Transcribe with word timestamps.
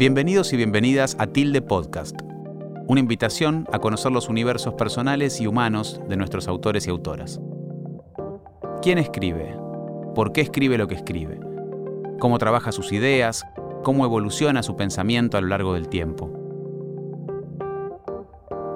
Bienvenidos 0.00 0.54
y 0.54 0.56
bienvenidas 0.56 1.14
a 1.18 1.26
Tilde 1.26 1.60
Podcast, 1.60 2.18
una 2.86 3.00
invitación 3.00 3.68
a 3.70 3.80
conocer 3.80 4.10
los 4.10 4.30
universos 4.30 4.72
personales 4.72 5.42
y 5.42 5.46
humanos 5.46 6.00
de 6.08 6.16
nuestros 6.16 6.48
autores 6.48 6.86
y 6.86 6.90
autoras. 6.90 7.38
¿Quién 8.80 8.96
escribe? 8.96 9.54
¿Por 10.14 10.32
qué 10.32 10.40
escribe 10.40 10.78
lo 10.78 10.88
que 10.88 10.94
escribe? 10.94 11.38
¿Cómo 12.18 12.38
trabaja 12.38 12.72
sus 12.72 12.92
ideas? 12.92 13.44
¿Cómo 13.82 14.06
evoluciona 14.06 14.62
su 14.62 14.74
pensamiento 14.74 15.36
a 15.36 15.42
lo 15.42 15.48
largo 15.48 15.74
del 15.74 15.90
tiempo? 15.90 16.30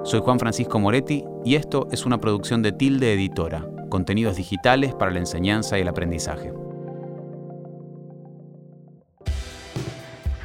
Soy 0.03 0.19
Juan 0.19 0.37
Francisco 0.37 0.77
Moretti 0.77 1.25
y 1.43 1.55
esto 1.55 1.87
es 1.91 2.05
una 2.05 2.21
producción 2.21 2.61
de 2.61 2.71
Tilde 2.71 3.13
Editora, 3.13 3.67
contenidos 3.89 4.35
digitales 4.35 4.93
para 4.93 5.09
la 5.09 5.21
enseñanza 5.21 5.79
y 5.79 5.81
el 5.81 5.87
aprendizaje. 5.87 6.53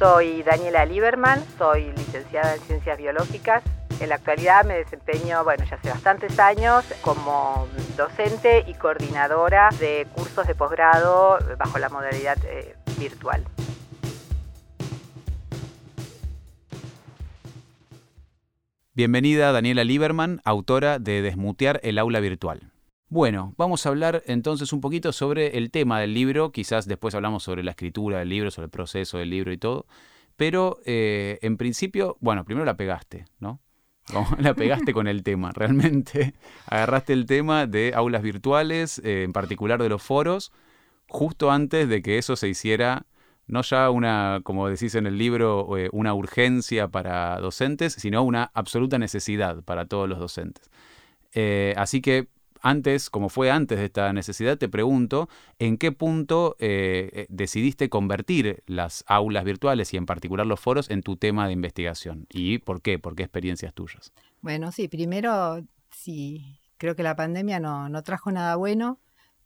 Soy 0.01 0.41
Daniela 0.41 0.83
Lieberman, 0.83 1.43
soy 1.59 1.91
licenciada 1.91 2.55
en 2.55 2.61
Ciencias 2.61 2.97
Biológicas. 2.97 3.61
En 3.99 4.09
la 4.09 4.15
actualidad 4.15 4.65
me 4.65 4.73
desempeño, 4.73 5.43
bueno, 5.43 5.63
ya 5.69 5.75
hace 5.75 5.89
bastantes 5.89 6.39
años 6.39 6.83
como 7.03 7.67
docente 7.95 8.65
y 8.67 8.73
coordinadora 8.73 9.69
de 9.79 10.07
cursos 10.15 10.47
de 10.47 10.55
posgrado 10.55 11.37
bajo 11.55 11.77
la 11.77 11.89
modalidad 11.89 12.35
eh, 12.45 12.75
virtual. 12.97 13.45
Bienvenida 18.95 19.51
Daniela 19.51 19.83
Lieberman, 19.83 20.41
autora 20.45 20.97
de 20.97 21.21
Desmutear 21.21 21.79
el 21.83 21.99
aula 21.99 22.21
virtual. 22.21 22.71
Bueno, 23.11 23.53
vamos 23.57 23.85
a 23.85 23.89
hablar 23.89 24.23
entonces 24.25 24.71
un 24.71 24.79
poquito 24.79 25.11
sobre 25.11 25.57
el 25.57 25.69
tema 25.69 25.99
del 25.99 26.13
libro, 26.13 26.53
quizás 26.53 26.87
después 26.87 27.13
hablamos 27.13 27.43
sobre 27.43 27.61
la 27.61 27.71
escritura 27.71 28.19
del 28.19 28.29
libro, 28.29 28.51
sobre 28.51 28.67
el 28.67 28.71
proceso 28.71 29.17
del 29.17 29.29
libro 29.29 29.51
y 29.51 29.57
todo, 29.57 29.85
pero 30.37 30.79
eh, 30.85 31.37
en 31.41 31.57
principio, 31.57 32.15
bueno, 32.21 32.45
primero 32.45 32.63
la 32.63 32.77
pegaste, 32.77 33.25
¿no? 33.41 33.59
La 34.39 34.53
pegaste 34.53 34.93
con 34.93 35.07
el 35.07 35.23
tema, 35.23 35.51
realmente. 35.51 36.35
Agarraste 36.67 37.11
el 37.11 37.25
tema 37.25 37.67
de 37.67 37.91
aulas 37.93 38.21
virtuales, 38.21 38.99
eh, 39.03 39.23
en 39.23 39.33
particular 39.33 39.83
de 39.83 39.89
los 39.89 40.01
foros, 40.01 40.53
justo 41.09 41.51
antes 41.51 41.89
de 41.89 42.01
que 42.01 42.17
eso 42.17 42.37
se 42.37 42.47
hiciera 42.47 43.07
no 43.45 43.61
ya 43.61 43.89
una, 43.89 44.39
como 44.43 44.69
decís 44.69 44.95
en 44.95 45.05
el 45.05 45.17
libro, 45.17 45.77
eh, 45.77 45.89
una 45.91 46.13
urgencia 46.13 46.87
para 46.87 47.37
docentes, 47.41 47.91
sino 47.91 48.23
una 48.23 48.51
absoluta 48.53 48.97
necesidad 48.97 49.63
para 49.63 49.85
todos 49.85 50.07
los 50.07 50.17
docentes. 50.17 50.71
Así 51.75 52.01
que 52.01 52.29
antes, 52.61 53.09
como 53.09 53.29
fue 53.29 53.51
antes 53.51 53.79
de 53.79 53.85
esta 53.85 54.13
necesidad, 54.13 54.57
te 54.57 54.69
pregunto, 54.69 55.29
¿en 55.59 55.77
qué 55.77 55.91
punto 55.91 56.55
eh, 56.59 57.25
decidiste 57.29 57.89
convertir 57.89 58.63
las 58.65 59.03
aulas 59.07 59.43
virtuales 59.43 59.93
y 59.93 59.97
en 59.97 60.05
particular 60.05 60.45
los 60.45 60.59
foros 60.59 60.89
en 60.89 61.01
tu 61.01 61.17
tema 61.17 61.47
de 61.47 61.53
investigación? 61.53 62.27
¿Y 62.29 62.59
por 62.59 62.81
qué? 62.81 62.99
¿Por 62.99 63.15
qué 63.15 63.23
experiencias 63.23 63.73
tuyas? 63.73 64.13
Bueno, 64.41 64.71
sí, 64.71 64.87
primero, 64.87 65.61
sí, 65.91 66.59
creo 66.77 66.95
que 66.95 67.03
la 67.03 67.15
pandemia 67.15 67.59
no, 67.59 67.89
no 67.89 68.03
trajo 68.03 68.31
nada 68.31 68.55
bueno 68.55 68.99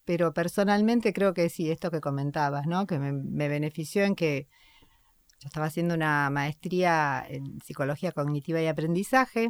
pero 0.05 0.33
personalmente 0.33 1.13
creo 1.13 1.33
que 1.33 1.49
sí, 1.49 1.71
esto 1.71 1.91
que 1.91 1.99
comentabas, 1.99 2.67
¿no? 2.67 2.85
Que 2.85 2.99
me, 2.99 3.49
benefició 3.49 4.03
en 4.03 4.15
que 4.15 4.47
yo 5.39 5.47
estaba 5.47 5.65
haciendo 5.65 5.95
una 5.95 6.29
maestría 6.29 7.25
en 7.27 7.59
psicología 7.61 8.11
cognitiva 8.11 8.61
y 8.61 8.67
aprendizaje 8.67 9.49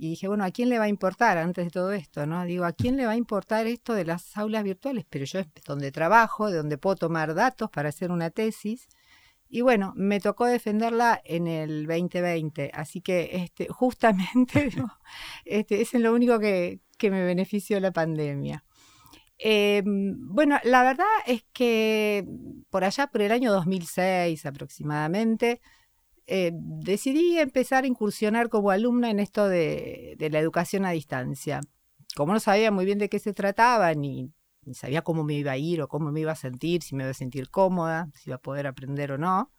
y 0.00 0.10
dije, 0.10 0.28
bueno, 0.28 0.44
¿a 0.44 0.52
quién 0.52 0.68
le 0.68 0.78
va 0.78 0.84
a 0.84 0.88
importar 0.88 1.38
antes 1.38 1.64
de 1.64 1.70
todo 1.72 1.92
esto, 1.92 2.24
no? 2.24 2.44
Digo, 2.44 2.64
¿a 2.64 2.72
quién 2.72 2.96
le 2.96 3.04
va 3.04 3.12
a 3.12 3.16
importar 3.16 3.66
esto 3.66 3.94
de 3.94 4.04
las 4.04 4.36
aulas 4.36 4.62
virtuales? 4.62 5.04
Pero 5.10 5.24
yo 5.24 5.40
es 5.40 5.48
donde 5.66 5.90
trabajo, 5.90 6.48
de 6.50 6.56
donde 6.56 6.78
puedo 6.78 6.94
tomar 6.94 7.34
datos 7.34 7.68
para 7.68 7.88
hacer 7.88 8.12
una 8.12 8.30
tesis. 8.30 8.86
Y 9.48 9.62
bueno, 9.62 9.92
me 9.96 10.20
tocó 10.20 10.46
defenderla 10.46 11.20
en 11.24 11.48
el 11.48 11.88
2020, 11.88 12.70
así 12.74 13.00
que 13.00 13.30
este, 13.32 13.66
justamente 13.70 14.70
este, 15.44 15.80
es 15.80 15.92
lo 15.94 16.14
único 16.14 16.38
que, 16.38 16.80
que 16.96 17.10
me 17.10 17.24
benefició 17.24 17.80
la 17.80 17.90
pandemia. 17.90 18.64
Em, 19.38 20.16
bueno, 20.28 20.58
la 20.62 20.84
verdad 20.84 21.06
es 21.26 21.44
que 21.52 22.24
por 22.70 22.84
allá, 22.84 23.08
por 23.08 23.22
el 23.22 23.32
año 23.32 23.52
2006 23.52 24.46
aproximadamente, 24.46 25.60
eh, 26.30 26.50
decidí 26.52 27.38
empezar 27.38 27.84
a 27.84 27.86
incursionar 27.86 28.50
como 28.50 28.70
alumna 28.70 29.10
en 29.10 29.18
esto 29.18 29.48
de, 29.48 30.14
la 30.30 30.38
educación 30.38 30.84
a 30.84 30.90
distancia. 30.90 31.60
Como 32.14 32.34
no 32.34 32.40
sabía 32.40 32.70
muy 32.70 32.84
bien 32.84 32.98
de 32.98 33.08
qué 33.08 33.18
se 33.18 33.32
trataba, 33.32 33.94
ni, 33.94 34.30
sabía 34.74 35.00
cómo 35.00 35.24
me 35.24 35.34
iba 35.34 35.52
a 35.52 35.56
ir 35.56 35.80
o 35.80 35.88
cómo 35.88 36.12
me 36.12 36.20
iba 36.20 36.32
a 36.32 36.36
sentir, 36.36 36.82
si 36.82 36.94
me 36.94 37.04
iba 37.04 37.12
a 37.12 37.14
sentir 37.14 37.48
cómoda, 37.48 38.10
si 38.14 38.28
iba 38.28 38.36
a 38.36 38.42
poder 38.42 38.66
aprender 38.66 39.12
o 39.12 39.16
no, 39.16 39.50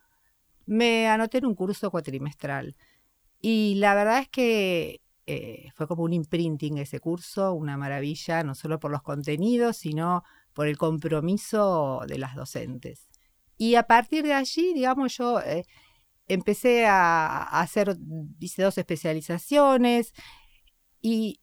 me 0.67 1.07
anoté 1.07 1.39
en 1.39 1.47
un 1.47 1.55
curso 1.55 1.89
cuatrimestral. 1.89 2.75
Y 3.41 3.75
la 3.79 3.95
verdad 3.95 4.19
es 4.19 4.29
que 4.29 5.01
eh, 5.25 5.71
fue 5.73 5.87
como 5.87 6.03
un 6.03 6.13
imprinting 6.13 6.77
ese 6.77 6.99
curso, 6.99 7.53
una 7.53 7.77
maravilla, 7.77 8.43
no 8.43 8.53
solo 8.53 8.79
por 8.79 8.91
los 8.91 9.01
contenidos, 9.01 9.77
sino 9.77 10.23
por 10.53 10.67
el 10.67 10.77
compromiso 10.77 12.01
de 12.07 12.19
las 12.19 12.35
docentes. 12.35 13.09
Y 13.57 13.73
a 13.73 13.83
partir 13.83 14.23
de 14.23 14.33
allí, 14.33 14.73
digamos, 14.75 15.17
yo 15.17 15.41
eh, 15.41 15.65
empecé 16.29 16.85
a, 16.85 17.43
hacer, 17.59 17.97
hice 18.39 18.63
dos 18.63 18.77
especializaciones 18.77 20.13
y 21.01 21.41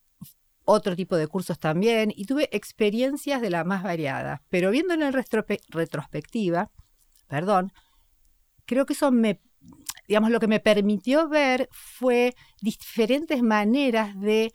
otro 0.64 0.96
tipo 0.96 1.16
de 1.16 1.28
cursos 1.28 1.58
también, 1.58 2.12
y 2.14 2.24
tuve 2.24 2.48
experiencias 2.52 3.40
de 3.40 3.50
las 3.50 3.64
más 3.64 3.82
variadas, 3.82 4.40
pero 4.48 4.70
viendo 4.70 4.94
en 4.94 5.12
retrospectiva, 5.12 6.72
perdón, 7.28 7.72
creo 8.64 8.84
que 8.86 8.94
eso 8.94 9.12
me 9.12 9.40
digamos, 10.08 10.30
lo 10.30 10.40
que 10.40 10.46
me 10.48 10.60
permitió 10.60 11.28
ver 11.28 11.68
fue 11.72 12.34
diferentes 12.62 13.42
maneras 13.42 14.18
de 14.20 14.52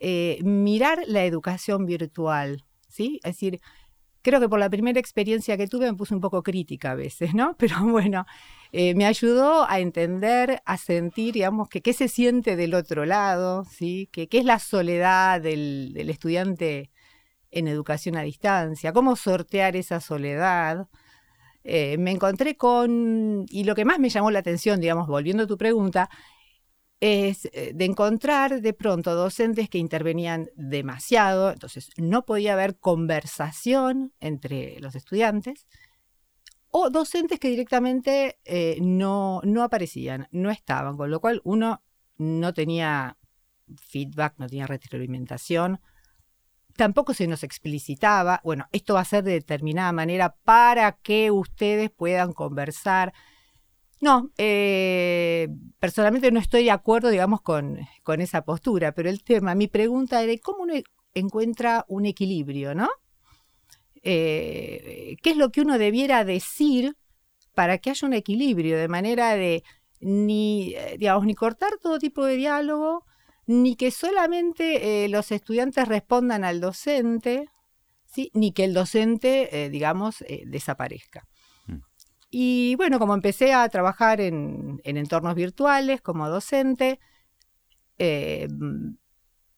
eh, 0.00 0.38
mirar 0.42 1.02
la 1.06 1.24
educación 1.24 1.86
virtual, 1.86 2.64
¿sí? 2.88 3.20
Es 3.22 3.36
decir, 3.36 3.60
creo 4.22 4.40
que 4.40 4.48
por 4.48 4.58
la 4.58 4.70
primera 4.70 5.00
experiencia 5.00 5.56
que 5.56 5.66
tuve 5.66 5.90
me 5.90 5.96
puse 5.96 6.14
un 6.14 6.20
poco 6.20 6.42
crítica 6.42 6.92
a 6.92 6.94
veces, 6.94 7.34
¿no? 7.34 7.56
Pero 7.58 7.82
bueno, 7.84 8.26
eh, 8.72 8.94
me 8.94 9.06
ayudó 9.06 9.68
a 9.68 9.80
entender, 9.80 10.62
a 10.64 10.78
sentir, 10.78 11.34
digamos, 11.34 11.68
qué 11.68 11.92
se 11.92 12.08
siente 12.08 12.56
del 12.56 12.74
otro 12.74 13.04
lado, 13.04 13.64
¿sí? 13.66 14.08
Que 14.12 14.28
qué 14.28 14.38
es 14.38 14.44
la 14.44 14.58
soledad 14.58 15.40
del, 15.40 15.92
del 15.94 16.10
estudiante 16.10 16.90
en 17.50 17.68
educación 17.68 18.16
a 18.16 18.22
distancia, 18.22 18.92
cómo 18.92 19.14
sortear 19.16 19.76
esa 19.76 20.00
soledad, 20.00 20.88
eh, 21.64 21.96
me 21.98 22.10
encontré 22.10 22.56
con, 22.56 23.46
y 23.48 23.64
lo 23.64 23.74
que 23.74 23.84
más 23.84 23.98
me 23.98 24.08
llamó 24.08 24.30
la 24.30 24.40
atención, 24.40 24.80
digamos, 24.80 25.06
volviendo 25.06 25.44
a 25.44 25.46
tu 25.46 25.56
pregunta, 25.56 26.10
es 27.00 27.46
eh, 27.52 27.72
de 27.74 27.84
encontrar 27.84 28.60
de 28.60 28.72
pronto 28.72 29.14
docentes 29.14 29.68
que 29.68 29.78
intervenían 29.78 30.48
demasiado, 30.54 31.50
entonces 31.52 31.90
no 31.96 32.24
podía 32.24 32.54
haber 32.54 32.78
conversación 32.78 34.12
entre 34.20 34.78
los 34.80 34.94
estudiantes, 34.94 35.66
o 36.72 36.88
docentes 36.90 37.38
que 37.38 37.50
directamente 37.50 38.38
eh, 38.44 38.78
no, 38.80 39.42
no 39.44 39.62
aparecían, 39.62 40.26
no 40.32 40.50
estaban, 40.50 40.96
con 40.96 41.10
lo 41.10 41.20
cual 41.20 41.42
uno 41.44 41.82
no 42.16 42.54
tenía 42.54 43.18
feedback, 43.76 44.34
no 44.38 44.48
tenía 44.48 44.66
retroalimentación, 44.66 45.80
tampoco 46.74 47.12
se 47.12 47.26
nos 47.26 47.42
explicitaba, 47.42 48.40
bueno, 48.42 48.66
esto 48.72 48.94
va 48.94 49.00
a 49.00 49.04
ser 49.04 49.22
de 49.22 49.32
determinada 49.32 49.92
manera 49.92 50.34
para 50.44 50.92
que 50.92 51.30
ustedes 51.30 51.90
puedan 51.90 52.32
conversar. 52.32 53.12
No, 54.00 54.30
eh, 54.38 55.48
personalmente 55.78 56.32
no 56.32 56.40
estoy 56.40 56.64
de 56.64 56.70
acuerdo, 56.70 57.10
digamos, 57.10 57.42
con, 57.42 57.80
con, 58.02 58.22
esa 58.22 58.46
postura, 58.46 58.92
pero 58.92 59.10
el 59.10 59.22
tema, 59.22 59.54
mi 59.54 59.68
pregunta 59.68 60.22
era, 60.22 60.32
¿cómo 60.42 60.62
uno 60.62 60.74
encuentra 61.14 61.84
un 61.88 62.06
equilibrio, 62.06 62.74
no? 62.74 62.88
Eh, 64.02 65.16
¿Qué 65.22 65.30
es 65.30 65.36
lo 65.36 65.50
que 65.50 65.60
uno 65.60 65.78
debiera 65.78 66.24
decir 66.24 66.96
para 67.54 67.78
que 67.78 67.90
haya 67.90 68.06
un 68.06 68.14
equilibrio, 68.14 68.78
de 68.78 68.88
manera 68.88 69.34
de 69.34 69.62
ni, 70.02 70.74
eh, 70.74 70.96
digamos, 70.98 71.24
ni 71.24 71.34
cortar 71.34 71.78
todo 71.80 71.98
tipo 71.98 72.24
de 72.24 72.36
diálogo, 72.36 73.06
ni 73.46 73.76
que 73.76 73.90
solamente 73.90 75.04
eh, 75.04 75.08
los 75.08 75.30
estudiantes 75.32 75.86
respondan 75.88 76.44
al 76.44 76.60
docente, 76.60 77.48
¿sí? 78.04 78.30
ni 78.34 78.52
que 78.52 78.64
el 78.64 78.74
docente, 78.74 79.64
eh, 79.64 79.70
digamos, 79.70 80.24
desaparezca. 80.46 81.26
Mm. 81.66 81.76
Y 82.30 82.74
bueno, 82.76 82.98
como 82.98 83.14
empecé 83.14 83.52
a 83.52 83.68
trabajar 83.68 84.20
en, 84.20 84.80
entornos 84.84 85.34
virtuales 85.34 86.00
como 86.00 86.28
docente, 86.28 86.98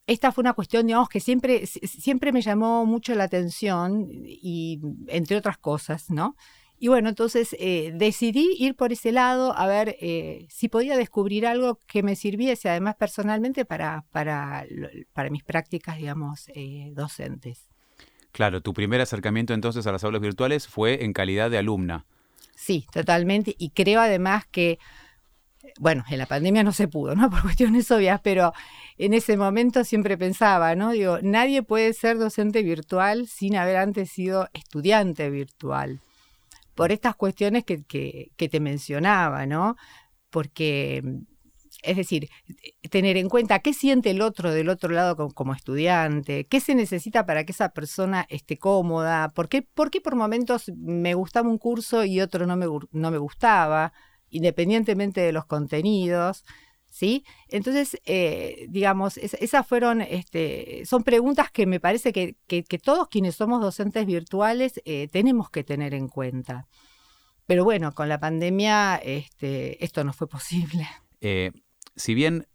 esta 0.06 0.32
fue 0.32 0.42
una 0.42 0.52
cuestión, 0.52 0.86
digamos, 0.86 1.08
que 1.08 1.20
siempre, 1.20 1.66
siempre 1.66 2.32
me 2.32 2.42
llamó 2.42 2.84
mucho 2.84 3.14
la 3.14 3.24
atención 3.24 4.08
y 4.10 4.80
entre 5.08 5.36
otras 5.36 5.58
cosas, 5.58 6.10
¿no? 6.10 6.36
Y 6.78 6.88
bueno, 6.88 7.08
entonces 7.08 7.56
eh, 7.58 7.92
decidí 7.94 8.56
ir 8.58 8.74
por 8.74 8.92
ese 8.92 9.12
lado 9.12 9.56
a 9.56 9.66
ver 9.66 9.96
eh, 10.00 10.46
si 10.50 10.68
podía 10.68 10.96
descubrir 10.98 11.46
algo 11.46 11.78
que 11.86 12.02
me 12.02 12.16
sirviese 12.16 12.68
además 12.68 12.96
personalmente 12.96 13.64
para, 13.64 14.04
para, 14.10 14.66
para 15.12 15.30
mis 15.30 15.44
prácticas, 15.44 15.96
digamos, 15.96 16.48
eh, 16.54 16.90
docentes. 16.92 17.68
Claro, 18.32 18.60
tu 18.60 18.74
primer 18.74 19.00
acercamiento 19.00 19.54
entonces 19.54 19.86
a 19.86 19.92
las 19.92 20.04
aulas 20.04 20.20
virtuales 20.20 20.66
fue 20.66 21.04
en 21.04 21.12
calidad 21.12 21.50
de 21.50 21.58
alumna. 21.58 22.04
Sí, 22.56 22.84
totalmente. 22.92 23.54
Y 23.58 23.70
creo 23.70 24.00
además 24.00 24.44
que 24.46 24.78
bueno, 25.78 26.04
en 26.08 26.18
la 26.18 26.26
pandemia 26.26 26.62
no 26.62 26.72
se 26.72 26.88
pudo, 26.88 27.14
¿no? 27.14 27.30
Por 27.30 27.42
cuestiones 27.42 27.90
obvias, 27.90 28.20
pero 28.22 28.52
en 28.98 29.14
ese 29.14 29.36
momento 29.36 29.84
siempre 29.84 30.16
pensaba, 30.16 30.74
¿no? 30.74 30.90
Digo, 30.90 31.18
nadie 31.22 31.62
puede 31.62 31.92
ser 31.92 32.18
docente 32.18 32.62
virtual 32.62 33.26
sin 33.26 33.56
haber 33.56 33.76
antes 33.76 34.10
sido 34.10 34.48
estudiante 34.52 35.30
virtual. 35.30 36.00
Por 36.74 36.92
estas 36.92 37.14
cuestiones 37.16 37.64
que, 37.64 37.84
que 37.84 38.48
te 38.48 38.60
mencionaba, 38.60 39.46
¿no? 39.46 39.76
Porque 40.30 41.02
es 41.84 41.96
decir, 41.96 42.28
tener 42.90 43.16
en 43.16 43.28
cuenta 43.28 43.58
qué 43.58 43.72
siente 43.74 44.10
el 44.10 44.22
otro 44.22 44.52
del 44.52 44.68
otro 44.68 44.90
lado 44.90 45.16
como, 45.34 45.54
estudiante, 45.54 46.46
qué 46.46 46.60
se 46.60 46.74
necesita 46.74 47.26
para 47.26 47.44
que 47.44 47.52
esa 47.52 47.70
persona 47.70 48.26
esté 48.28 48.58
cómoda, 48.58 49.32
por 49.32 49.48
qué 49.48 49.62
por, 49.62 49.90
qué 49.90 50.00
por 50.00 50.16
momentos 50.16 50.70
me 50.76 51.14
gustaba 51.14 51.48
un 51.48 51.58
curso 51.58 52.04
y 52.04 52.20
otro 52.20 52.46
no 52.46 52.56
me, 52.56 52.66
no 52.92 53.10
me 53.10 53.18
gustaba, 53.18 53.92
independientemente 54.34 55.20
de 55.20 55.32
los 55.32 55.46
contenidos. 55.46 56.44
¿Sí? 56.90 57.24
Entonces, 57.48 57.98
eh, 58.04 58.66
digamos, 58.68 59.16
esas 59.16 59.66
fueron, 59.66 60.00
este, 60.00 60.82
son 60.86 61.02
preguntas 61.02 61.50
que 61.50 61.66
me 61.66 61.80
parece 61.80 62.12
que, 62.12 62.36
todos 62.78 63.08
quienes 63.08 63.34
somos 63.34 63.60
docentes 63.60 64.06
virtuales 64.06 64.80
eh, 64.84 65.08
tenemos 65.08 65.50
que 65.50 65.64
tener 65.64 65.92
en 65.92 66.06
cuenta. 66.06 66.68
Pero 67.46 67.64
bueno, 67.64 67.92
con 67.94 68.08
la 68.08 68.20
pandemia 68.20 68.94
este, 68.96 69.84
esto 69.84 70.04
no 70.04 70.12
fue 70.12 70.28
posible. 70.28 70.86
Eh, 71.20 71.50
si 71.96 72.14
bien 72.14 72.46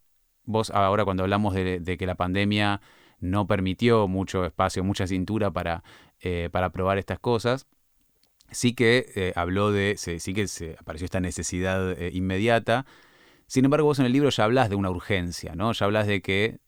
vos 0.45 0.69
ahora 0.69 1.03
cuando 1.03 1.23
hablamos 1.23 1.53
de, 1.53 1.97
que 1.99 2.05
la 2.05 2.15
pandemia 2.15 2.79
no 3.19 3.45
permitió 3.45 4.07
mucho 4.07 4.45
espacio, 4.45 4.85
mucha 4.85 5.05
cintura 5.05 5.51
para, 5.51 5.83
para 6.51 6.71
probar 6.71 6.97
estas 6.97 7.19
cosas, 7.19 7.67
sí 8.51 8.73
que 8.73 9.11
eh, 9.15 9.33
habló 9.35 9.71
de, 9.71 9.95
sí 9.97 10.33
que 10.33 10.47
se 10.47 10.75
apareció 10.79 11.05
esta 11.05 11.19
necesidad 11.19 11.91
eh, 11.91 12.11
inmediata. 12.13 12.85
Sin 13.47 13.65
embargo, 13.65 13.87
vos 13.87 13.99
en 13.99 14.05
el 14.05 14.11
libro 14.11 14.29
ya 14.29 14.43
hablas 14.43 14.69
de 14.69 14.75
una 14.75 14.89
urgencia, 14.91 15.55
¿no? 15.55 15.71
Ya 15.73 15.85
hablas 15.85 16.07
de 16.07 16.21
que 16.21 16.59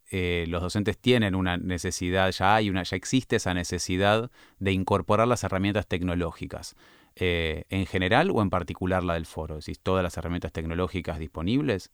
los 0.47 0.61
docentes 0.61 0.97
tienen 0.97 1.35
una 1.35 1.55
necesidad, 1.55 2.31
ya 2.31 2.55
hay 2.55 2.69
una, 2.69 2.83
ya 2.83 2.97
existe 2.97 3.37
esa 3.37 3.53
necesidad 3.53 4.29
de 4.59 4.71
incorporar 4.73 5.25
las 5.27 5.43
herramientas 5.45 5.87
tecnológicas. 5.87 6.75
¿En 7.15 7.85
general 7.85 8.31
o 8.31 8.41
en 8.41 8.49
particular 8.49 9.03
la 9.03 9.13
del 9.13 9.25
foro? 9.25 9.55
¿Decís 9.55 9.79
todas 9.79 10.03
las 10.03 10.17
herramientas 10.17 10.51
tecnológicas 10.51 11.17
disponibles? 11.17 11.91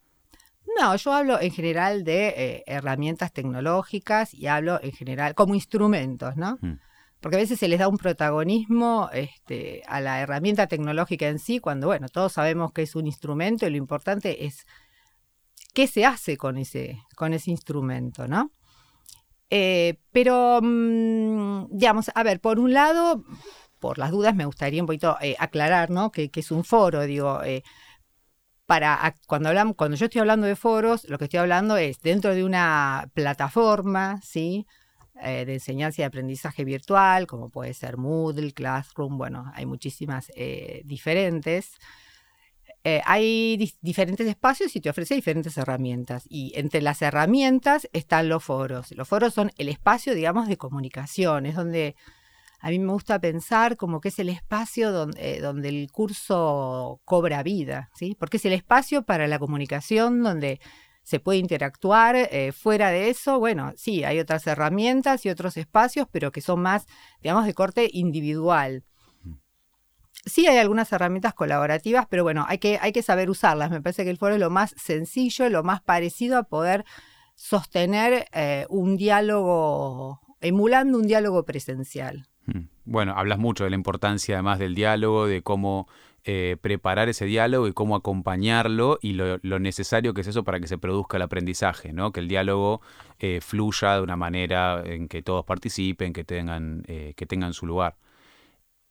No, 0.79 0.95
yo 0.95 1.13
hablo 1.13 1.39
en 1.39 1.51
general 1.51 2.03
de 2.03 2.27
eh, 2.27 2.63
herramientas 2.67 3.31
tecnológicas 3.33 4.33
y 4.33 4.47
hablo 4.47 4.79
en 4.81 4.91
general 4.91 5.33
como 5.33 5.55
instrumentos, 5.55 6.35
¿no? 6.35 6.59
Mm. 6.61 6.73
Porque 7.19 7.37
a 7.37 7.39
veces 7.39 7.59
se 7.59 7.67
les 7.67 7.79
da 7.79 7.87
un 7.87 7.97
protagonismo 7.97 9.09
este, 9.11 9.81
a 9.87 10.01
la 10.01 10.21
herramienta 10.21 10.67
tecnológica 10.67 11.27
en 11.27 11.39
sí, 11.39 11.59
cuando, 11.59 11.87
bueno, 11.87 12.09
todos 12.09 12.33
sabemos 12.33 12.71
que 12.73 12.83
es 12.83 12.95
un 12.95 13.07
instrumento 13.07 13.65
y 13.65 13.71
lo 13.71 13.77
importante 13.77 14.45
es 14.45 14.65
qué 15.73 15.87
se 15.87 16.05
hace 16.05 16.37
con 16.37 16.57
ese, 16.57 17.01
con 17.15 17.33
ese 17.33 17.51
instrumento, 17.51 18.27
¿no? 18.27 18.51
Eh, 19.49 19.99
pero, 20.11 20.59
mm, 20.61 21.67
digamos, 21.71 22.11
a 22.13 22.23
ver, 22.23 22.39
por 22.39 22.59
un 22.59 22.73
lado, 22.73 23.23
por 23.79 23.97
las 23.97 24.11
dudas 24.11 24.35
me 24.35 24.45
gustaría 24.45 24.81
un 24.81 24.87
poquito 24.87 25.17
eh, 25.21 25.35
aclarar, 25.39 25.89
¿no? 25.89 26.11
Que, 26.11 26.29
es 26.33 26.51
un 26.51 26.63
foro, 26.63 27.01
digo, 27.03 27.41
para 28.67 29.15
cuando 29.27 29.49
hablamos, 29.49 29.75
cuando 29.75 29.95
yo 29.97 30.05
estoy 30.05 30.19
hablando 30.19 30.45
de 30.45 30.55
foros, 30.55 31.05
lo 31.05 31.17
que 31.17 31.23
estoy 31.23 31.39
hablando 31.39 31.77
es 31.77 32.01
dentro 32.01 32.35
de 32.35 32.43
una 32.43 33.09
plataforma, 33.13 34.19
¿sí? 34.21 34.67
Eh, 35.23 35.45
de 35.45 35.55
enseñanza 35.55 36.01
y 36.01 36.05
aprendizaje 36.05 36.63
virtual, 36.63 37.25
como 37.25 37.49
puede 37.49 37.73
ser 37.73 37.97
Moodle, 37.97 38.53
Classroom, 38.53 39.17
bueno, 39.17 39.51
hay 39.55 39.65
muchísimas 39.65 40.31
eh, 40.35 40.81
diferentes. 40.85 41.71
Eh, 42.83 43.01
hay 43.05 43.73
diferentes 43.81 44.27
espacios 44.27 44.75
y 44.75 44.81
te 44.81 44.89
ofrece 44.89 45.15
diferentes 45.15 45.57
herramientas. 45.57 46.25
Y 46.29 46.53
entre 46.55 46.81
las 46.81 47.01
herramientas 47.01 47.89
están 47.93 48.29
los 48.29 48.43
foros. 48.43 48.91
Los 48.91 49.07
foros 49.07 49.33
son 49.33 49.51
el 49.57 49.69
espacio, 49.69 50.13
digamos, 50.13 50.47
de 50.47 50.57
comunicación, 50.57 51.47
es 51.47 51.55
donde 51.55 51.95
a 52.59 52.69
mí 52.69 52.79
me 52.79 52.91
gusta 52.91 53.19
pensar 53.19 53.75
como 53.75 54.01
que 54.01 54.09
es 54.09 54.19
el 54.19 54.29
espacio 54.29 54.91
donde, 54.91 55.41
donde 55.41 55.69
el 55.69 55.91
curso 55.91 57.01
cobra 57.05 57.43
vida, 57.43 57.89
¿sí? 57.95 58.15
Porque 58.17 58.37
es 58.37 58.45
el 58.45 58.53
espacio 58.53 59.03
para 59.03 59.27
la 59.27 59.39
comunicación 59.39 60.23
donde 60.23 60.59
se 61.07 61.21
puede 61.21 61.39
interactuar. 61.39 62.17
Eh, 62.17 62.51
fuera 62.51 62.89
de 62.89 63.09
eso, 63.09 63.39
bueno, 63.39 63.71
sí, 63.77 64.03
hay 64.03 64.19
otras 64.19 64.45
herramientas 64.45 65.25
y 65.25 65.29
otros 65.29 65.55
espacios, 65.55 66.05
pero 66.11 66.33
que 66.33 66.41
son 66.41 66.61
más, 66.61 66.85
digamos, 67.21 67.45
de 67.45 67.53
corte 67.53 67.89
individual. 67.93 68.83
Sí 70.25 70.47
hay 70.47 70.57
algunas 70.57 70.91
herramientas 70.91 71.33
colaborativas, 71.33 72.07
pero 72.09 72.23
bueno, 72.23 72.45
hay 72.49 72.57
que, 72.57 72.77
hay 72.81 72.91
que 72.91 73.03
saber 73.03 73.29
usarlas. 73.29 73.71
Me 73.71 73.81
parece 73.81 74.03
que 74.03 74.09
el 74.09 74.17
foro 74.17 74.33
es 74.33 74.41
lo 74.41 74.49
más 74.49 74.75
sencillo, 74.75 75.47
lo 75.47 75.63
más 75.63 75.81
parecido 75.81 76.37
a 76.37 76.43
poder 76.43 76.83
sostener 77.35 78.27
eh, 78.33 78.65
un 78.67 78.97
diálogo, 78.97 80.19
emulando 80.41 80.97
un 80.97 81.07
diálogo 81.07 81.45
presencial. 81.45 82.27
Mm. 82.47 82.65
Bueno, 82.89 83.15
hablas 83.17 83.37
mucho 83.37 83.65
de 83.65 83.69
la 83.69 83.75
importancia 83.75 84.35
además 84.35 84.59
del 84.59 84.73
diálogo, 84.73 85.27
de 85.27 85.41
cómo 85.41 85.89
eh, 86.23 86.55
preparar 86.61 87.09
ese 87.09 87.25
diálogo 87.25 87.67
y 87.67 87.73
cómo 87.73 87.97
acompañarlo 87.97 88.97
y 89.01 89.11
lo, 89.11 89.37
necesario 89.59 90.13
que 90.13 90.21
es 90.21 90.27
eso 90.27 90.45
para 90.45 90.61
que 90.61 90.67
se 90.67 90.77
produzca 90.77 91.17
el 91.17 91.23
aprendizaje, 91.23 91.91
¿no? 91.91 92.13
Que 92.13 92.21
el 92.21 92.29
diálogo 92.29 92.79
eh, 93.19 93.41
fluya 93.41 93.95
de 93.95 94.01
una 94.01 94.15
manera 94.15 94.81
en 94.85 95.09
que 95.09 95.21
todos 95.21 95.43
participen, 95.43 96.13
que 96.13 96.23
tengan, 96.23 96.83
eh, 96.87 97.13
que 97.17 97.25
tengan 97.25 97.51
su 97.51 97.67
lugar. 97.67 97.97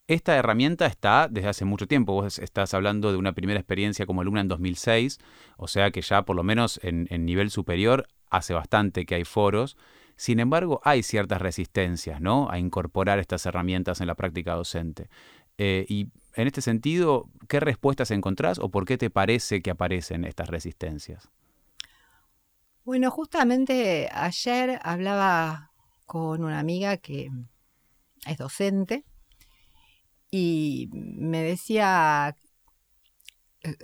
Esta 0.07 0.35
herramienta 0.35 0.85
está 0.85 1.27
desde 1.27 1.49
hace 1.49 1.65
mucho 1.65 1.87
tiempo. 1.87 2.13
Vos 2.13 2.37
estás 2.37 2.75
hablando 2.75 3.11
de 3.11 3.17
una 3.17 3.33
primera 3.33 3.59
experiencia 3.59 4.05
como 4.05 4.21
alumna 4.21 4.41
en 4.41 4.47
2006, 4.47 5.17
o 5.57 5.67
sea 5.67 5.89
que 5.89 6.01
ya 6.01 6.21
por 6.21 6.35
lo 6.35 6.43
menos 6.43 6.79
en, 6.83 7.07
en 7.09 7.25
nivel 7.25 7.49
superior 7.49 8.07
hace 8.29 8.53
bastante 8.53 9.07
que 9.07 9.15
hay 9.15 9.25
foros. 9.25 9.75
Sin 10.17 10.39
embargo, 10.39 10.81
hay 10.83 11.03
ciertas 11.03 11.41
resistencias 11.41 12.19
¿no? 12.19 12.49
a 12.49 12.57
incorporar 12.57 13.19
estas 13.19 13.45
herramientas 13.45 14.01
en 14.01 14.07
la 14.07 14.15
práctica 14.15 14.55
docente. 14.55 15.09
Eh, 15.59 15.85
y 15.87 16.09
en 16.33 16.47
este 16.47 16.61
sentido, 16.61 17.29
¿qué 17.47 17.59
respuestas 17.59 18.11
encontrás 18.11 18.59
o 18.59 18.69
por 18.69 18.85
qué 18.85 18.97
te 18.97 19.09
parece 19.11 19.61
que 19.61 19.69
aparecen 19.69 20.25
estas 20.25 20.49
resistencias? 20.49 21.29
Bueno, 22.83 23.11
justamente 23.11 24.09
ayer 24.11 24.79
hablaba 24.81 25.71
con 26.05 26.43
una 26.43 26.59
amiga 26.59 26.97
que 26.97 27.29
es 28.25 28.37
docente 28.37 29.03
y 30.31 30.89
me 30.91 31.43
decía 31.43 32.35
eh, 33.61 33.75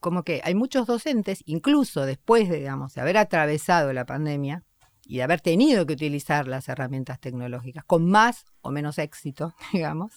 como 0.00 0.22
que 0.22 0.40
hay 0.44 0.54
muchos 0.54 0.86
docentes, 0.86 1.42
incluso 1.46 2.04
después 2.04 2.48
de, 2.48 2.58
digamos, 2.58 2.94
de 2.94 3.00
haber 3.00 3.16
atravesado 3.16 3.92
la 3.92 4.06
pandemia, 4.06 4.64
y 5.08 5.16
de 5.16 5.22
haber 5.22 5.40
tenido 5.40 5.86
que 5.86 5.94
utilizar 5.94 6.46
las 6.46 6.68
herramientas 6.68 7.18
tecnológicas, 7.18 7.82
con 7.84 8.08
más 8.10 8.44
o 8.60 8.70
menos 8.70 8.98
éxito, 8.98 9.54
digamos, 9.72 10.12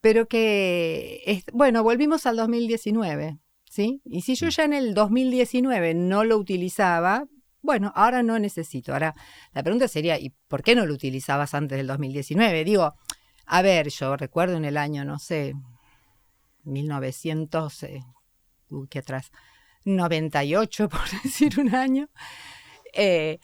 pero 0.00 0.26
que, 0.26 1.22
es, 1.26 1.44
bueno, 1.52 1.84
volvimos 1.84 2.26
al 2.26 2.36
2019, 2.36 3.38
¿sí? 3.70 4.02
Y 4.04 4.22
si 4.22 4.34
yo 4.34 4.48
ya 4.48 4.64
en 4.64 4.72
el 4.72 4.94
2019 4.94 5.94
no 5.94 6.24
lo 6.24 6.38
utilizaba, 6.38 7.26
bueno, 7.62 7.92
ahora 7.94 8.22
no 8.24 8.38
necesito. 8.40 8.92
Ahora, 8.92 9.14
la 9.52 9.62
pregunta 9.62 9.86
sería, 9.86 10.18
¿y 10.18 10.30
por 10.48 10.62
qué 10.62 10.74
no 10.74 10.84
lo 10.84 10.94
utilizabas 10.94 11.54
antes 11.54 11.78
del 11.78 11.86
2019? 11.86 12.64
Digo, 12.64 12.94
a 13.46 13.62
ver, 13.62 13.90
yo 13.90 14.16
recuerdo 14.16 14.56
en 14.56 14.64
el 14.64 14.76
año, 14.76 15.04
no 15.04 15.20
sé, 15.20 15.54
1900, 16.64 17.82
eh, 17.84 18.00
uy, 18.70 18.88
¿qué 18.88 18.98
atrás? 18.98 19.30
98, 19.84 20.88
por 20.88 21.08
decir 21.22 21.60
un 21.60 21.74
año. 21.76 22.08
Eh, 22.92 23.38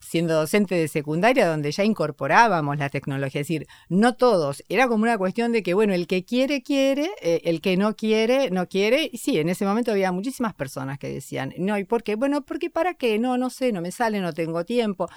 siendo 0.00 0.34
docente 0.34 0.74
de 0.74 0.88
secundaria, 0.88 1.48
donde 1.48 1.72
ya 1.72 1.84
incorporábamos 1.84 2.78
la 2.78 2.90
tecnología, 2.90 3.40
es 3.40 3.48
decir, 3.48 3.66
no 3.88 4.14
todos, 4.14 4.62
era 4.68 4.88
como 4.88 5.04
una 5.04 5.16
cuestión 5.18 5.52
de 5.52 5.62
que, 5.62 5.74
bueno, 5.74 5.94
el 5.94 6.06
que 6.06 6.24
quiere, 6.24 6.62
quiere, 6.62 7.10
eh, 7.22 7.40
el 7.44 7.60
que 7.60 7.76
no 7.76 7.96
quiere, 7.96 8.50
no 8.50 8.68
quiere, 8.68 9.08
y 9.10 9.18
sí, 9.18 9.38
en 9.38 9.48
ese 9.48 9.64
momento 9.64 9.92
había 9.92 10.12
muchísimas 10.12 10.54
personas 10.54 10.98
que 10.98 11.08
decían, 11.08 11.54
no, 11.58 11.78
¿y 11.78 11.84
por 11.84 12.02
qué? 12.02 12.14
Bueno, 12.16 12.42
porque 12.42 12.70
para 12.70 12.94
qué, 12.94 13.18
no, 13.18 13.38
no 13.38 13.50
sé, 13.50 13.72
no 13.72 13.80
me 13.80 13.90
sale, 13.90 14.20
no 14.20 14.32
tengo 14.32 14.64
tiempo. 14.64 15.08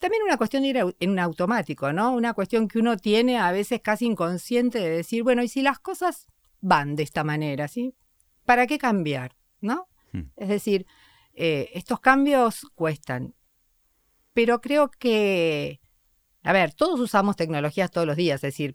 También 0.00 0.22
una 0.22 0.38
cuestión 0.38 0.62
de 0.62 0.68
ir 0.70 0.94
en 0.98 1.10
un 1.10 1.18
automático, 1.18 1.92
¿no? 1.92 2.12
Una 2.12 2.32
cuestión 2.32 2.68
que 2.68 2.78
uno 2.78 2.96
tiene 2.96 3.38
a 3.38 3.52
veces 3.52 3.80
casi 3.82 4.06
inconsciente 4.06 4.78
de 4.78 4.88
decir, 4.88 5.22
bueno, 5.22 5.42
y 5.42 5.48
si 5.48 5.60
las 5.60 5.78
cosas 5.78 6.26
van 6.62 6.96
de 6.96 7.02
esta 7.02 7.22
manera, 7.22 7.68
¿sí? 7.68 7.94
¿Para 8.46 8.66
qué 8.66 8.78
cambiar? 8.78 9.36
¿No? 9.60 9.88
Hmm. 10.12 10.30
Es 10.36 10.48
decir, 10.48 10.86
eh, 11.34 11.70
estos 11.74 12.00
cambios 12.00 12.66
cuestan 12.74 13.34
pero 14.40 14.62
creo 14.62 14.90
que, 14.90 15.82
a 16.42 16.54
ver, 16.54 16.72
todos 16.72 16.98
usamos 16.98 17.36
tecnologías 17.36 17.90
todos 17.90 18.06
los 18.06 18.16
días, 18.16 18.36
es 18.36 18.40
decir, 18.40 18.74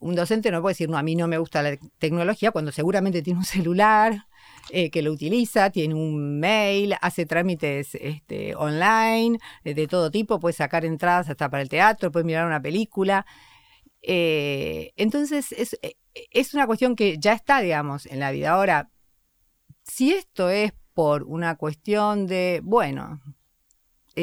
un 0.00 0.16
docente 0.16 0.50
no 0.50 0.60
puede 0.60 0.72
decir, 0.72 0.88
no, 0.88 0.98
a 0.98 1.02
mí 1.04 1.14
no 1.14 1.28
me 1.28 1.38
gusta 1.38 1.62
la 1.62 1.76
tecnología 2.00 2.50
cuando 2.50 2.72
seguramente 2.72 3.22
tiene 3.22 3.38
un 3.38 3.44
celular 3.44 4.26
eh, 4.70 4.90
que 4.90 5.00
lo 5.02 5.12
utiliza, 5.12 5.70
tiene 5.70 5.94
un 5.94 6.40
mail, 6.40 6.96
hace 7.00 7.24
trámites 7.24 7.94
este, 7.94 8.56
online 8.56 9.38
eh, 9.62 9.74
de 9.74 9.86
todo 9.86 10.10
tipo, 10.10 10.40
puede 10.40 10.54
sacar 10.54 10.84
entradas 10.84 11.30
hasta 11.30 11.48
para 11.48 11.62
el 11.62 11.68
teatro, 11.68 12.10
puede 12.10 12.24
mirar 12.24 12.44
una 12.44 12.60
película. 12.60 13.26
Eh, 14.02 14.90
entonces, 14.96 15.52
es, 15.52 15.78
es 16.32 16.52
una 16.52 16.66
cuestión 16.66 16.96
que 16.96 17.16
ya 17.16 17.32
está, 17.32 17.60
digamos, 17.60 18.06
en 18.06 18.18
la 18.18 18.32
vida. 18.32 18.50
Ahora, 18.50 18.90
si 19.84 20.10
esto 20.14 20.50
es 20.50 20.72
por 20.94 21.22
una 21.22 21.54
cuestión 21.54 22.26
de, 22.26 22.60
bueno, 22.64 23.20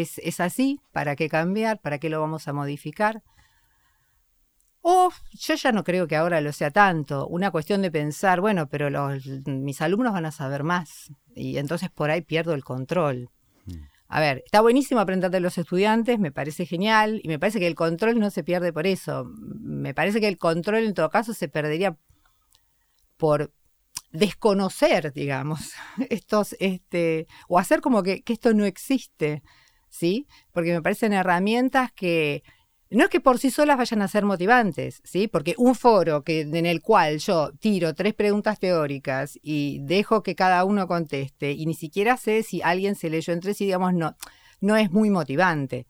es, 0.02 0.20
es 0.20 0.40
así, 0.40 0.80
¿para 0.92 1.16
qué 1.16 1.30
cambiar? 1.30 1.80
¿Para 1.80 2.00
qué 2.00 2.10
lo 2.10 2.20
vamos 2.20 2.48
a 2.48 2.54
modificar? 2.54 3.24
O 4.82 5.10
yo 5.32 5.56
ya 5.56 5.72
no 5.72 5.84
creo 5.84 6.08
que 6.08 6.16
ahora 6.16 6.42
lo 6.42 6.54
sea 6.54 6.70
tanto. 6.70 7.28
Una 7.28 7.50
cuestión 7.50 7.82
de 7.82 7.90
pensar, 7.90 8.40
bueno, 8.40 8.70
pero 8.70 8.90
los, 8.92 9.26
mis 9.48 9.82
alumnos 9.82 10.14
van 10.14 10.28
a 10.28 10.32
saber 10.32 10.64
más. 10.64 11.12
Y 11.34 11.58
entonces 11.58 11.90
por 11.90 12.12
ahí 12.12 12.22
pierdo 12.22 12.54
el 12.54 12.64
control. 12.64 13.30
Mm. 13.66 13.74
A 14.08 14.20
ver, 14.20 14.44
está 14.46 14.62
buenísimo 14.62 15.00
aprender 15.00 15.32
de 15.32 15.40
los 15.40 15.58
estudiantes, 15.58 16.20
me 16.20 16.32
parece 16.32 16.68
genial. 16.68 17.20
Y 17.24 17.30
me 17.30 17.40
parece 17.40 17.60
que 17.60 17.66
el 17.66 17.74
control 17.74 18.20
no 18.20 18.30
se 18.30 18.44
pierde 18.44 18.72
por 18.72 18.86
eso. 18.86 19.26
Me 19.26 19.96
parece 19.96 20.20
que 20.20 20.28
el 20.28 20.38
control 20.38 20.84
en 20.84 20.94
todo 20.94 21.10
caso 21.10 21.34
se 21.34 21.48
perdería 21.48 21.98
por 23.18 23.52
desconocer, 24.12 25.14
digamos, 25.14 25.74
estos, 26.10 26.56
este, 26.60 27.28
o 27.48 27.58
hacer 27.58 27.82
como 27.82 28.04
que, 28.04 28.22
que 28.22 28.34
esto 28.34 28.54
no 28.54 28.66
existe, 28.66 29.42
¿sí? 29.96 30.28
Porque 30.52 30.74
me 30.74 30.82
parecen 30.82 31.14
herramientas 31.14 31.92
que 31.92 32.44
no 32.92 33.06
es 33.06 33.10
que 33.10 33.20
por 33.20 33.40
sí 33.40 33.50
solas 33.50 33.78
vayan 33.78 34.02
a 34.02 34.08
ser 34.08 34.26
motivantes, 34.26 35.02
¿sí? 35.04 35.28
Porque 35.28 35.56
un 35.58 35.76
foro 35.76 36.24
que, 36.24 36.42
en 36.42 36.66
el 36.66 36.82
cual 36.82 37.18
yo 37.18 37.52
tiro 37.60 37.96
tres 37.96 38.14
preguntas 38.14 38.60
teóricas 38.60 39.40
y 39.42 39.80
dejo 39.82 40.22
que 40.22 40.36
cada 40.36 40.64
uno 40.66 40.88
conteste 40.88 41.52
y 41.52 41.66
ni 41.66 41.74
siquiera 41.74 42.16
sé 42.18 42.44
si 42.44 42.62
alguien 42.62 42.96
se 42.96 43.10
leyó 43.10 43.34
entre 43.34 43.54
sí, 43.54 43.66
digamos, 43.66 43.94
no, 43.94 44.16
no 44.62 44.76
es 44.76 44.92
muy 44.92 45.10
motivante. 45.10 45.88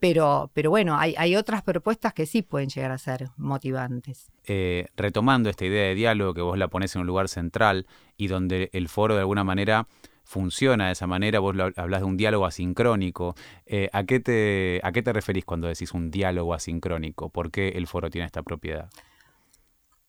Pero, 0.00 0.50
pero 0.52 0.70
bueno, 0.70 0.98
hay, 0.98 1.14
hay 1.16 1.36
otras 1.36 1.62
propuestas 1.62 2.12
que 2.12 2.26
sí 2.26 2.42
pueden 2.42 2.68
llegar 2.68 2.90
a 2.90 2.98
ser 2.98 3.28
motivantes. 3.36 4.30
Eh, 4.44 4.86
retomando 4.96 5.48
esta 5.48 5.64
idea 5.64 5.84
de 5.84 5.94
diálogo 5.94 6.34
que 6.34 6.42
vos 6.42 6.58
la 6.58 6.68
pones 6.68 6.94
en 6.94 7.02
un 7.02 7.06
lugar 7.06 7.28
central 7.28 7.86
y 8.16 8.26
donde 8.26 8.70
el 8.72 8.88
foro 8.88 9.14
de 9.14 9.20
alguna 9.20 9.44
manera 9.44 9.86
funciona 10.24 10.86
de 10.86 10.92
esa 10.92 11.06
manera, 11.06 11.38
vos 11.38 11.54
hablas 11.76 12.00
de 12.00 12.04
un 12.04 12.16
diálogo 12.16 12.46
asincrónico. 12.46 13.34
Eh, 13.66 13.88
¿a, 13.92 14.04
qué 14.04 14.20
te, 14.20 14.80
¿A 14.82 14.92
qué 14.92 15.02
te 15.02 15.12
referís 15.12 15.44
cuando 15.44 15.68
decís 15.68 15.92
un 15.92 16.10
diálogo 16.10 16.54
asincrónico? 16.54 17.28
¿Por 17.30 17.50
qué 17.50 17.68
el 17.68 17.86
foro 17.86 18.10
tiene 18.10 18.26
esta 18.26 18.42
propiedad? 18.42 18.90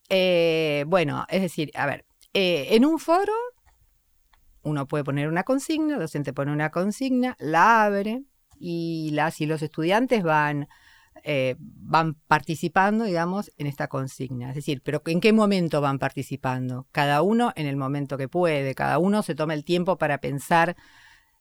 Eh, 0.10 0.86
bueno, 0.88 1.26
es 1.30 1.42
decir, 1.42 1.72
a 1.76 1.86
ver, 1.86 2.06
eh, 2.34 2.68
en 2.72 2.86
un 2.86 3.00
foro 3.00 3.34
uno 4.64 4.88
puede 4.88 5.04
poner 5.04 5.28
una 5.28 5.44
consigna, 5.44 5.94
el 5.94 6.00
docente 6.00 6.34
pone 6.34 6.52
una 6.52 6.72
consigna, 6.72 7.36
la 7.40 7.86
abre 7.86 8.24
y 8.60 9.12
las 9.14 9.40
y 9.42 9.46
los 9.46 9.62
estudiantes 9.62 10.24
van 10.24 10.68
eh, 11.24 11.56
van 11.60 12.16
participando, 12.28 13.06
digamos, 13.06 13.52
en 13.58 13.68
esta 13.68 13.88
consigna. 13.88 14.50
Es 14.50 14.56
decir, 14.56 14.82
pero 14.84 15.02
¿en 15.06 15.22
qué 15.22 15.34
momento 15.34 15.82
van 15.82 16.00
participando? 16.00 16.88
Cada 16.92 17.22
uno 17.22 17.54
en 17.56 17.68
el 17.68 17.78
momento 17.78 18.18
que 18.18 18.28
puede, 18.28 18.76
cada 18.76 19.00
uno 19.00 19.24
se 19.24 19.36
toma 19.36 19.54
el 19.54 19.64
tiempo 19.64 19.98
para 19.98 20.20
pensar, 20.20 20.76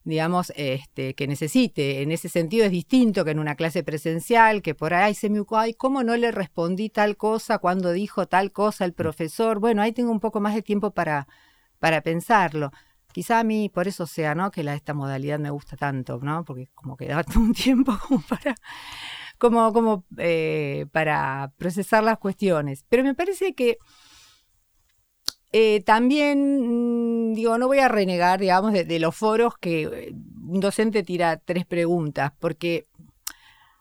digamos, 0.05 0.53
este, 0.57 1.15
que 1.15 1.27
necesite. 1.27 2.03
En 2.03 2.13
ese 2.13 2.29
sentido 2.29 2.65
es 2.65 2.71
distinto 2.71 3.25
que 3.25 3.33
en 3.33 3.39
una 3.39 3.57
clase 3.57 3.83
presencial, 3.83 4.63
que 4.63 4.75
por 4.75 4.95
ahí 4.95 5.15
se 5.15 5.29
me 5.29 5.43
ay, 5.53 5.75
¿cómo 5.75 6.03
no 6.03 6.17
le 6.17 6.31
respondí 6.31 6.89
tal 6.89 7.17
cosa 7.17 7.59
cuando 7.59 7.93
dijo 7.93 8.27
tal 8.27 8.53
cosa 8.53 8.85
el 8.85 8.93
profesor? 8.93 9.59
Bueno, 9.59 9.83
ahí 9.83 9.93
tengo 9.93 10.13
un 10.13 10.21
poco 10.21 10.41
más 10.41 10.55
de 10.55 10.63
tiempo 10.63 10.93
para, 10.93 11.27
para 11.79 12.01
pensarlo. 12.03 12.71
Quizá 13.13 13.41
a 13.41 13.45
mí 13.45 13.69
por 13.69 13.87
eso 13.87 14.07
sea, 14.07 14.35
¿no? 14.35 14.51
Que 14.51 14.65
la, 14.65 14.75
esta 14.75 14.95
modalidad 14.95 15.39
me 15.39 15.51
gusta 15.51 15.77
tanto, 15.77 16.19
¿no? 16.23 16.45
Porque 16.45 16.69
como 16.75 16.97
que 16.97 17.07
da 17.07 17.25
un 17.37 17.53
tiempo 17.55 17.97
como 18.09 18.23
para 18.23 18.57
como, 19.39 19.73
como 19.73 20.05
eh, 20.19 20.87
para 20.93 21.53
procesar 21.57 22.05
las 22.05 22.19
cuestiones. 22.19 22.85
Pero 22.89 23.05
me 23.05 23.15
parece 23.15 23.55
que 23.55 23.79
eh, 25.53 25.83
también, 25.85 27.31
mm, 27.31 27.35
digo, 27.35 27.59
no 27.59 27.67
voy 27.69 27.79
a 27.79 27.89
renegar, 27.89 28.41
digamos, 28.41 28.73
de, 28.73 28.99
los 28.99 29.15
foros 29.15 29.55
que 29.59 29.83
eh, 29.83 30.13
un 30.13 30.61
docente 30.61 31.03
tira 31.03 31.37
tres 31.37 31.65
preguntas, 31.67 32.33
porque, 32.39 32.87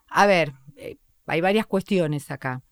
a 0.08 0.26
ver, 0.26 0.52
hay 1.26 1.40
varias 1.40 1.66
cuestiones 1.66 2.30
acá. 2.30 2.62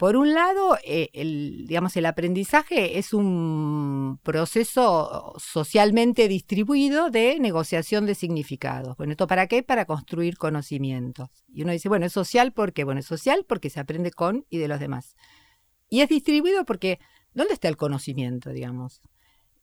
Por 0.00 0.16
un 0.16 0.32
lado, 0.32 0.78
eh, 0.82 1.10
el, 1.12 1.66
digamos, 1.66 1.94
el 1.94 2.06
aprendizaje 2.06 2.98
es 2.98 3.12
un 3.12 4.18
proceso 4.22 5.34
socialmente 5.36 6.26
distribuido 6.26 7.10
de 7.10 7.38
negociación 7.38 8.06
de 8.06 8.14
significados. 8.14 8.96
Bueno, 8.96 9.10
¿esto 9.10 9.26
para 9.26 9.46
qué? 9.46 9.62
Para 9.62 9.84
construir 9.84 10.38
conocimientos. 10.38 11.28
Y 11.52 11.64
uno 11.64 11.72
dice, 11.72 11.90
bueno, 11.90 12.06
es 12.06 12.14
social 12.14 12.54
porque, 12.54 12.84
bueno, 12.84 13.00
es 13.00 13.04
social 13.04 13.44
porque 13.46 13.68
se 13.68 13.78
aprende 13.78 14.10
con 14.10 14.46
y 14.48 14.56
de 14.56 14.68
los 14.68 14.80
demás. 14.80 15.16
Y 15.90 16.00
es 16.00 16.08
distribuido 16.08 16.64
porque, 16.64 16.98
¿dónde 17.34 17.52
está 17.52 17.68
el 17.68 17.76
conocimiento, 17.76 18.48
digamos? 18.48 19.02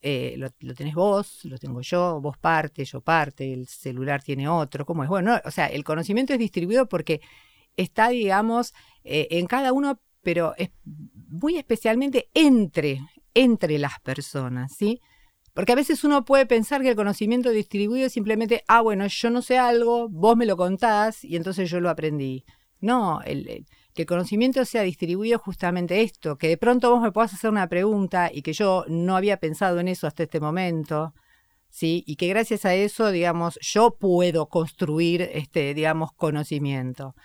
Eh, 0.02 0.36
lo, 0.36 0.74
tenés 0.74 0.94
vos, 0.94 1.44
lo 1.46 1.58
tengo 1.58 1.80
yo, 1.80 2.20
vos 2.20 2.38
parte, 2.38 2.84
yo 2.84 3.00
parte, 3.00 3.52
el 3.52 3.66
celular 3.66 4.22
tiene 4.22 4.48
otro, 4.48 4.86
¿cómo 4.86 5.02
es? 5.02 5.08
Bueno, 5.08 5.40
o 5.44 5.50
sea, 5.50 5.66
el 5.66 5.82
conocimiento 5.82 6.32
es 6.32 6.38
distribuido 6.38 6.88
porque 6.88 7.22
está, 7.76 8.10
digamos, 8.10 8.72
eh, 9.02 9.26
en 9.32 9.48
cada 9.48 9.72
uno 9.72 9.98
pero 10.22 10.54
es 10.56 10.70
muy 11.28 11.56
especialmente 11.56 12.28
entre, 12.34 13.00
entre 13.34 13.78
las 13.78 14.00
personas, 14.00 14.74
¿sí? 14.76 15.00
Porque 15.54 15.72
a 15.72 15.76
veces 15.76 16.04
uno 16.04 16.24
puede 16.24 16.46
pensar 16.46 16.82
que 16.82 16.90
el 16.90 16.96
conocimiento 16.96 17.50
distribuido 17.50 18.06
es 18.06 18.12
simplemente, 18.12 18.62
ah, 18.68 18.80
bueno, 18.80 19.06
yo 19.08 19.30
no 19.30 19.42
sé 19.42 19.58
algo, 19.58 20.08
vos 20.08 20.36
me 20.36 20.46
lo 20.46 20.56
contás 20.56 21.24
y 21.24 21.36
entonces 21.36 21.68
yo 21.68 21.80
lo 21.80 21.90
aprendí. 21.90 22.44
No, 22.80 23.20
el, 23.22 23.66
que 23.92 24.02
el 24.02 24.06
conocimiento 24.06 24.64
sea 24.64 24.82
distribuido 24.82 25.40
justamente 25.40 26.02
esto, 26.02 26.38
que 26.38 26.46
de 26.46 26.56
pronto 26.56 26.90
vos 26.92 27.02
me 27.02 27.10
puedas 27.10 27.34
hacer 27.34 27.50
una 27.50 27.68
pregunta 27.68 28.30
y 28.32 28.42
que 28.42 28.52
yo 28.52 28.84
no 28.86 29.16
había 29.16 29.38
pensado 29.38 29.80
en 29.80 29.88
eso 29.88 30.06
hasta 30.06 30.22
este 30.22 30.38
momento, 30.38 31.14
¿sí? 31.68 32.04
Y 32.06 32.14
que 32.14 32.28
gracias 32.28 32.64
a 32.64 32.74
eso, 32.74 33.10
digamos, 33.10 33.58
yo 33.60 33.96
puedo 33.98 34.46
construir 34.48 35.22
este, 35.22 35.74
digamos, 35.74 36.12
conocimiento. 36.12 37.16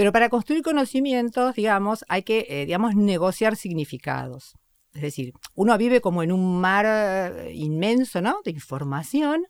Pero 0.00 0.12
para 0.12 0.30
construir 0.30 0.62
conocimientos, 0.62 1.56
digamos, 1.56 2.06
hay 2.08 2.22
que, 2.22 2.46
eh, 2.48 2.64
digamos, 2.64 2.94
negociar 2.94 3.54
significados. 3.54 4.54
Es 4.94 5.02
decir, 5.02 5.34
uno 5.54 5.76
vive 5.76 6.00
como 6.00 6.22
en 6.22 6.32
un 6.32 6.58
mar 6.58 6.86
eh, 6.88 7.52
inmenso, 7.54 8.22
¿no? 8.22 8.40
De 8.42 8.50
información 8.50 9.44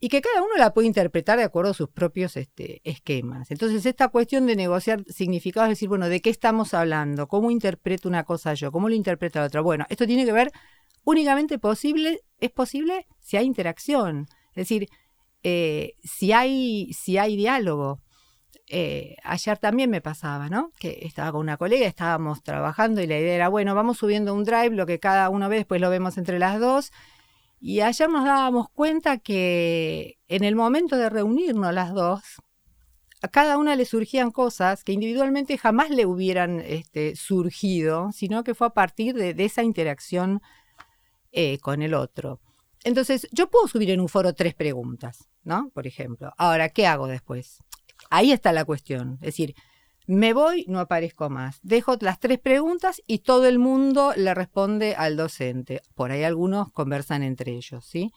y 0.00 0.08
que 0.08 0.22
cada 0.22 0.42
uno 0.42 0.56
la 0.56 0.72
puede 0.72 0.86
interpretar 0.86 1.36
de 1.36 1.44
acuerdo 1.44 1.72
a 1.72 1.74
sus 1.74 1.90
propios 1.90 2.38
este, 2.38 2.80
esquemas. 2.84 3.50
Entonces, 3.50 3.84
esta 3.84 4.08
cuestión 4.08 4.46
de 4.46 4.56
negociar 4.56 5.04
significados, 5.08 5.68
es 5.68 5.76
decir, 5.76 5.90
bueno, 5.90 6.08
¿de 6.08 6.22
qué 6.22 6.30
estamos 6.30 6.72
hablando? 6.72 7.28
¿Cómo 7.28 7.50
interpreto 7.50 8.08
una 8.08 8.24
cosa 8.24 8.54
yo? 8.54 8.72
¿Cómo 8.72 8.88
lo 8.88 8.94
interpreta 8.94 9.40
la 9.40 9.46
otra? 9.48 9.60
Bueno, 9.60 9.84
esto 9.90 10.06
tiene 10.06 10.24
que 10.24 10.32
ver 10.32 10.52
únicamente 11.04 11.58
posible, 11.58 12.20
es 12.40 12.50
posible 12.50 13.06
si 13.20 13.36
hay 13.36 13.44
interacción. 13.44 14.26
Es 14.54 14.68
decir, 14.68 14.88
eh, 15.42 15.96
si, 16.02 16.32
hay, 16.32 16.94
si 16.94 17.18
hay 17.18 17.36
diálogo. 17.36 18.00
Eh, 18.68 19.16
ayer 19.22 19.58
también 19.58 19.90
me 19.90 20.00
pasaba, 20.00 20.48
¿no? 20.48 20.72
Que 20.78 21.00
estaba 21.02 21.32
con 21.32 21.42
una 21.42 21.56
colega, 21.56 21.86
estábamos 21.86 22.42
trabajando 22.42 23.02
y 23.02 23.06
la 23.06 23.18
idea 23.18 23.34
era, 23.34 23.48
bueno, 23.48 23.74
vamos 23.74 23.98
subiendo 23.98 24.34
un 24.34 24.44
drive, 24.44 24.70
lo 24.70 24.86
que 24.86 24.98
cada 24.98 25.28
uno 25.28 25.48
ve, 25.48 25.56
después 25.56 25.80
lo 25.80 25.90
vemos 25.90 26.16
entre 26.16 26.38
las 26.38 26.58
dos. 26.58 26.90
Y 27.60 27.80
ayer 27.80 28.08
nos 28.08 28.24
dábamos 28.24 28.68
cuenta 28.70 29.18
que 29.18 30.18
en 30.28 30.44
el 30.44 30.54
momento 30.56 30.96
de 30.96 31.10
reunirnos 31.10 31.72
las 31.72 31.92
dos, 31.92 32.22
a 33.22 33.28
cada 33.28 33.56
una 33.56 33.74
le 33.74 33.86
surgían 33.86 34.30
cosas 34.30 34.84
que 34.84 34.92
individualmente 34.92 35.56
jamás 35.56 35.88
le 35.90 36.04
hubieran 36.04 36.60
este, 36.60 37.16
surgido, 37.16 38.12
sino 38.12 38.44
que 38.44 38.54
fue 38.54 38.66
a 38.66 38.74
partir 38.74 39.14
de, 39.14 39.34
esa 39.44 39.62
interacción 39.62 40.42
eh, 41.32 41.58
con 41.58 41.80
el 41.80 41.94
otro. 41.94 42.40
Entonces, 42.84 43.26
yo 43.32 43.48
puedo 43.48 43.66
subir 43.66 43.90
en 43.90 44.00
un 44.00 44.08
foro 44.08 44.34
tres 44.34 44.54
preguntas, 44.54 45.26
¿no? 45.42 45.70
Por 45.72 45.86
ejemplo. 45.86 46.34
Ahora, 46.36 46.68
¿qué 46.68 46.86
hago 46.86 47.06
después? 47.06 47.60
Ahí 48.10 48.32
está 48.32 48.52
la 48.52 48.64
cuestión. 48.64 49.14
Es 49.20 49.26
decir, 49.26 49.54
me 50.06 50.34
voy, 50.34 50.66
no 50.68 50.80
aparezco 50.80 51.30
más. 51.30 51.60
Dejo 51.62 51.96
las 52.00 52.20
tres 52.20 52.38
preguntas 52.38 53.00
y 53.06 53.20
todo 53.20 53.46
el 53.46 53.58
mundo 53.58 54.12
le 54.16 54.34
responde 54.34 54.94
al 54.94 55.16
docente. 55.16 55.80
Por 55.94 56.10
ahí 56.10 56.24
algunos 56.24 56.70
conversan 56.72 57.22
entre 57.22 57.52
ellos, 57.52 57.84
¿sí? 57.86 58.12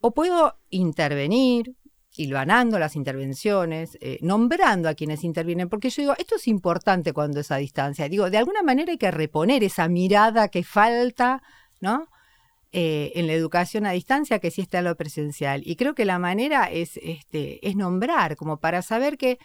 O 0.00 0.12
puedo 0.12 0.58
intervenir, 0.70 1.74
hilvanando 2.16 2.78
las 2.78 2.96
intervenciones, 2.96 3.98
eh, 4.00 4.18
nombrando 4.22 4.88
a 4.88 4.94
quienes 4.94 5.24
intervienen, 5.24 5.68
porque 5.68 5.90
yo 5.90 6.02
digo, 6.02 6.14
esto 6.16 6.36
es 6.36 6.48
importante 6.48 7.12
cuando 7.12 7.40
es 7.40 7.50
a 7.50 7.56
distancia. 7.56 8.08
Digo, 8.08 8.30
de 8.30 8.38
alguna 8.38 8.62
manera 8.62 8.92
hay 8.92 8.98
que 8.98 9.10
reponer 9.10 9.64
esa 9.64 9.88
mirada 9.88 10.48
que 10.48 10.62
falta, 10.62 11.42
¿no? 11.80 12.06
Eh, 12.76 13.12
en 13.14 13.28
la 13.28 13.34
educación 13.34 13.86
a 13.86 13.92
distancia 13.92 14.40
que 14.40 14.50
sí 14.50 14.60
está 14.60 14.78
en 14.78 14.86
lo 14.86 14.96
presencial. 14.96 15.62
Y 15.64 15.76
creo 15.76 15.94
que 15.94 16.04
la 16.04 16.18
manera 16.18 16.64
es, 16.64 16.96
este, 16.96 17.64
es 17.68 17.76
nombrar, 17.76 18.34
como 18.34 18.58
para 18.58 18.82
saber 18.82 19.16
que, 19.16 19.38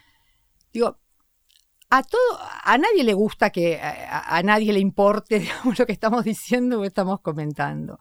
digo, 0.74 0.98
a 1.91 2.01
todo, 2.01 2.39
a 2.63 2.79
nadie 2.79 3.03
le 3.03 3.13
gusta 3.13 3.51
que 3.51 3.79
a, 3.79 4.41
nadie 4.43 4.74
le 4.74 4.79
importe 4.79 5.48
lo 5.77 5.86
que 5.86 5.91
estamos 5.91 6.25
diciendo 6.25 6.79
o 6.79 6.86
estamos 6.86 7.21
comentando. 7.21 8.00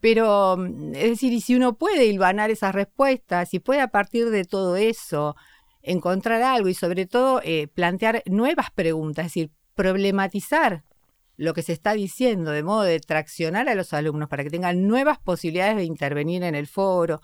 Pero, 0.00 0.56
mm, 0.56 0.96
es 0.96 1.10
decir, 1.10 1.32
y 1.32 1.40
si 1.40 1.54
uno 1.54 1.78
puede 1.78 2.06
hilvanar 2.06 2.50
esas 2.50 2.74
respuestas, 2.74 3.54
y 3.54 3.60
puede 3.60 3.82
a 3.82 3.88
partir 3.92 4.30
de 4.30 4.44
todo 4.44 4.74
eso 4.74 5.36
encontrar 5.80 6.42
algo 6.42 6.68
y 6.68 6.74
sobre 6.74 7.06
todo 7.06 7.40
eh, 7.44 7.68
plantear 7.68 8.24
nuevas 8.26 8.72
preguntas, 8.72 9.26
es 9.26 9.34
decir, 9.34 9.50
problematizar 9.76 10.82
lo 11.36 11.54
que 11.54 11.62
se 11.62 11.72
está 11.72 11.94
diciendo, 11.94 12.50
de 12.50 12.62
modo 12.62 12.82
de 12.82 13.00
traccionar 13.00 13.68
a 13.68 13.74
los 13.74 13.92
alumnos 13.92 14.28
para 14.28 14.44
que 14.44 14.50
tengan 14.50 14.86
nuevas 14.86 15.18
posibilidades 15.18 15.76
de 15.76 15.84
intervenir 15.84 16.42
en 16.44 16.54
el 16.54 16.66
foro 16.66 17.20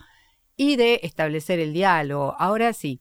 y 0.56 0.76
de 0.76 1.00
establecer 1.02 1.60
el 1.60 1.72
diálogo. 1.72 2.34
Ahora 2.38 2.72
sí, 2.72 3.00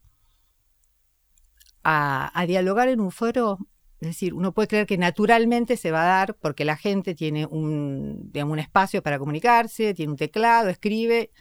a, 1.83 2.45
dialogar 2.47 2.89
en 2.89 2.99
un 2.99 3.11
foro, 3.11 3.57
es 3.99 4.09
decir, 4.09 4.33
uno 4.33 4.53
puede 4.53 4.67
creer 4.67 4.85
que 4.85 4.97
naturalmente 4.97 5.77
se 5.77 5.91
va 5.91 6.03
a 6.03 6.17
dar 6.17 6.35
porque 6.35 6.65
la 6.65 6.77
gente 6.77 7.15
tiene 7.15 7.45
un, 7.45 8.31
un 8.33 8.59
espacio 8.59 9.01
para 9.01 9.17
comunicarse, 9.17 9.93
tiene 9.93 10.11
un 10.11 10.17
teclado, 10.17 10.69
escribe, 10.69 11.31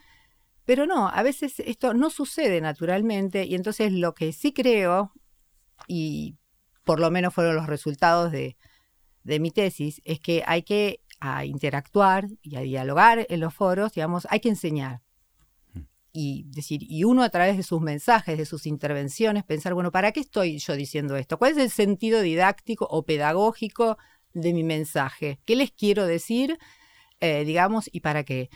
pero 0.64 0.86
no, 0.86 1.08
a 1.08 1.22
veces 1.22 1.60
esto 1.60 1.94
no 1.94 2.10
sucede 2.10 2.60
naturalmente 2.60 3.44
y 3.44 3.54
entonces 3.54 3.92
lo 3.92 4.14
que 4.14 4.32
sí 4.32 4.52
creo, 4.52 5.12
y 5.86 6.36
por 6.84 7.00
lo 7.00 7.10
menos 7.10 7.34
fueron 7.34 7.54
los 7.54 7.66
resultados 7.66 8.32
de, 8.32 8.56
de 9.28 9.40
mi 9.40 9.50
tesis 9.50 10.00
es 10.04 10.20
que 10.20 10.42
hay 10.46 10.62
que 10.62 11.00
interactuar 11.44 12.28
y 12.42 12.56
a 12.56 12.60
dialogar 12.60 13.26
en 13.28 13.40
los 13.40 13.52
foros, 13.52 13.92
digamos, 13.92 14.26
hay 14.30 14.40
que 14.40 14.48
enseñar. 14.48 15.02
Mm. 15.74 15.80
Y 16.12 16.44
decir, 16.46 16.80
y 16.82 17.04
uno 17.04 17.22
a 17.22 17.28
través 17.28 17.56
de 17.56 17.62
sus 17.62 17.80
mensajes, 17.80 18.38
de 18.38 18.46
sus 18.46 18.66
intervenciones, 18.66 19.44
pensar, 19.44 19.74
bueno, 19.74 19.92
¿para 19.92 20.12
qué 20.12 20.20
estoy 20.20 20.58
yo 20.58 20.74
diciendo 20.74 21.16
esto? 21.16 21.38
¿Cuál 21.38 21.52
es 21.52 21.58
el 21.58 21.70
sentido 21.70 22.22
didáctico 22.22 22.86
o 22.90 23.04
pedagógico 23.04 23.98
de 24.32 24.54
mi 24.54 24.62
mensaje? 24.62 25.40
¿Qué 25.44 25.56
les 25.56 25.72
quiero 25.72 26.06
decir, 26.06 26.58
eh, 27.20 27.44
digamos, 27.44 27.90
y 27.92 28.00
para 28.00 28.24
qué? 28.24 28.48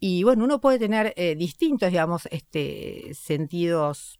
Y 0.00 0.24
bueno, 0.24 0.44
uno 0.44 0.60
puede 0.60 0.80
tener 0.80 1.12
eh, 1.16 1.36
distintos, 1.36 1.90
digamos, 1.90 2.26
este, 2.32 3.12
sentidos 3.14 4.18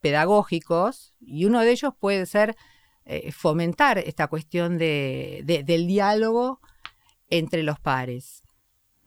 pedagógicos, 0.00 1.14
y 1.20 1.44
uno 1.44 1.60
de 1.60 1.70
ellos 1.70 1.92
puede 1.98 2.24
ser 2.26 2.56
eh, 3.04 3.32
fomentar 3.32 3.98
esta 3.98 4.28
cuestión 4.28 4.78
de, 4.78 5.42
del 5.64 5.86
diálogo 5.86 6.60
entre 7.28 7.62
los 7.62 7.80
pares. 7.80 8.42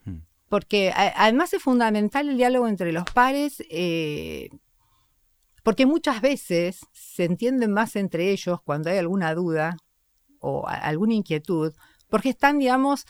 Hmm. 0.03 0.19
Porque 0.49 0.91
además 0.95 1.53
es 1.53 1.61
fundamental 1.61 2.29
el 2.29 2.37
diálogo 2.37 2.67
entre 2.67 2.91
los 2.91 3.05
pares, 3.05 3.63
eh, 3.69 4.49
porque 5.63 5.85
muchas 5.85 6.21
veces 6.21 6.85
se 6.91 7.23
entienden 7.23 7.71
más 7.71 7.95
entre 7.95 8.31
ellos 8.31 8.59
cuando 8.63 8.89
hay 8.89 8.97
alguna 8.97 9.33
duda 9.33 9.77
o 10.39 10.67
alguna 10.67 11.13
inquietud, 11.13 11.73
porque 12.09 12.29
están, 12.29 12.59
digamos, 12.59 13.05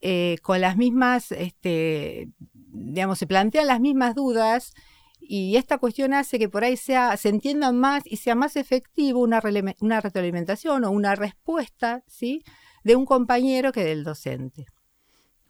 eh, 0.00 0.38
con 0.42 0.60
las 0.60 0.76
mismas, 0.76 1.30
este, 1.32 2.28
digamos, 2.40 3.18
se 3.18 3.26
plantean 3.26 3.66
las 3.66 3.80
mismas 3.80 4.14
dudas 4.14 4.72
y 5.20 5.56
esta 5.56 5.78
cuestión 5.78 6.14
hace 6.14 6.38
que 6.38 6.48
por 6.48 6.64
ahí 6.64 6.76
sea, 6.76 7.16
se 7.16 7.28
entienda 7.28 7.72
más 7.72 8.02
y 8.06 8.16
sea 8.16 8.34
más 8.34 8.56
efectivo 8.56 9.20
una, 9.20 9.40
retroalimentación 9.40 10.84
o 10.84 10.90
una 10.90 11.14
respuesta 11.14 12.02
¿sí? 12.06 12.42
de 12.84 12.96
un 12.96 13.04
compañero 13.04 13.72
que 13.72 13.84
del 13.84 14.04
docente. 14.04 14.66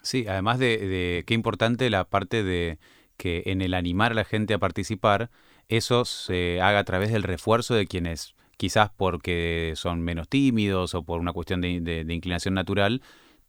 Sí, 0.03 0.27
además 0.29 0.59
de, 0.59 1.25
qué 1.27 1.35
importante 1.35 1.89
la 1.91 2.05
parte 2.05 2.43
de 2.43 2.79
que 3.17 3.45
en 3.47 3.61
el 3.61 3.75
animar 3.75 4.13
a 4.13 4.15
la 4.15 4.25
gente 4.25 4.55
a 4.55 4.59
participar, 4.59 5.31
eso 5.69 6.05
se 6.05 6.61
haga 6.61 6.81
a 6.81 6.85
través 6.85 7.13
del 7.13 7.23
refuerzo 7.23 7.75
de 7.75 7.87
quienes 7.87 8.35
quizás 8.57 8.91
porque 8.95 9.73
son 9.77 10.03
menos 10.03 10.29
tímidos 10.29 10.95
o 10.95 11.03
por 11.03 11.21
una 11.21 11.33
cuestión 11.33 11.61
de, 11.61 11.81
de 11.81 12.15
inclinación 12.15 12.55
natural, 12.55 13.03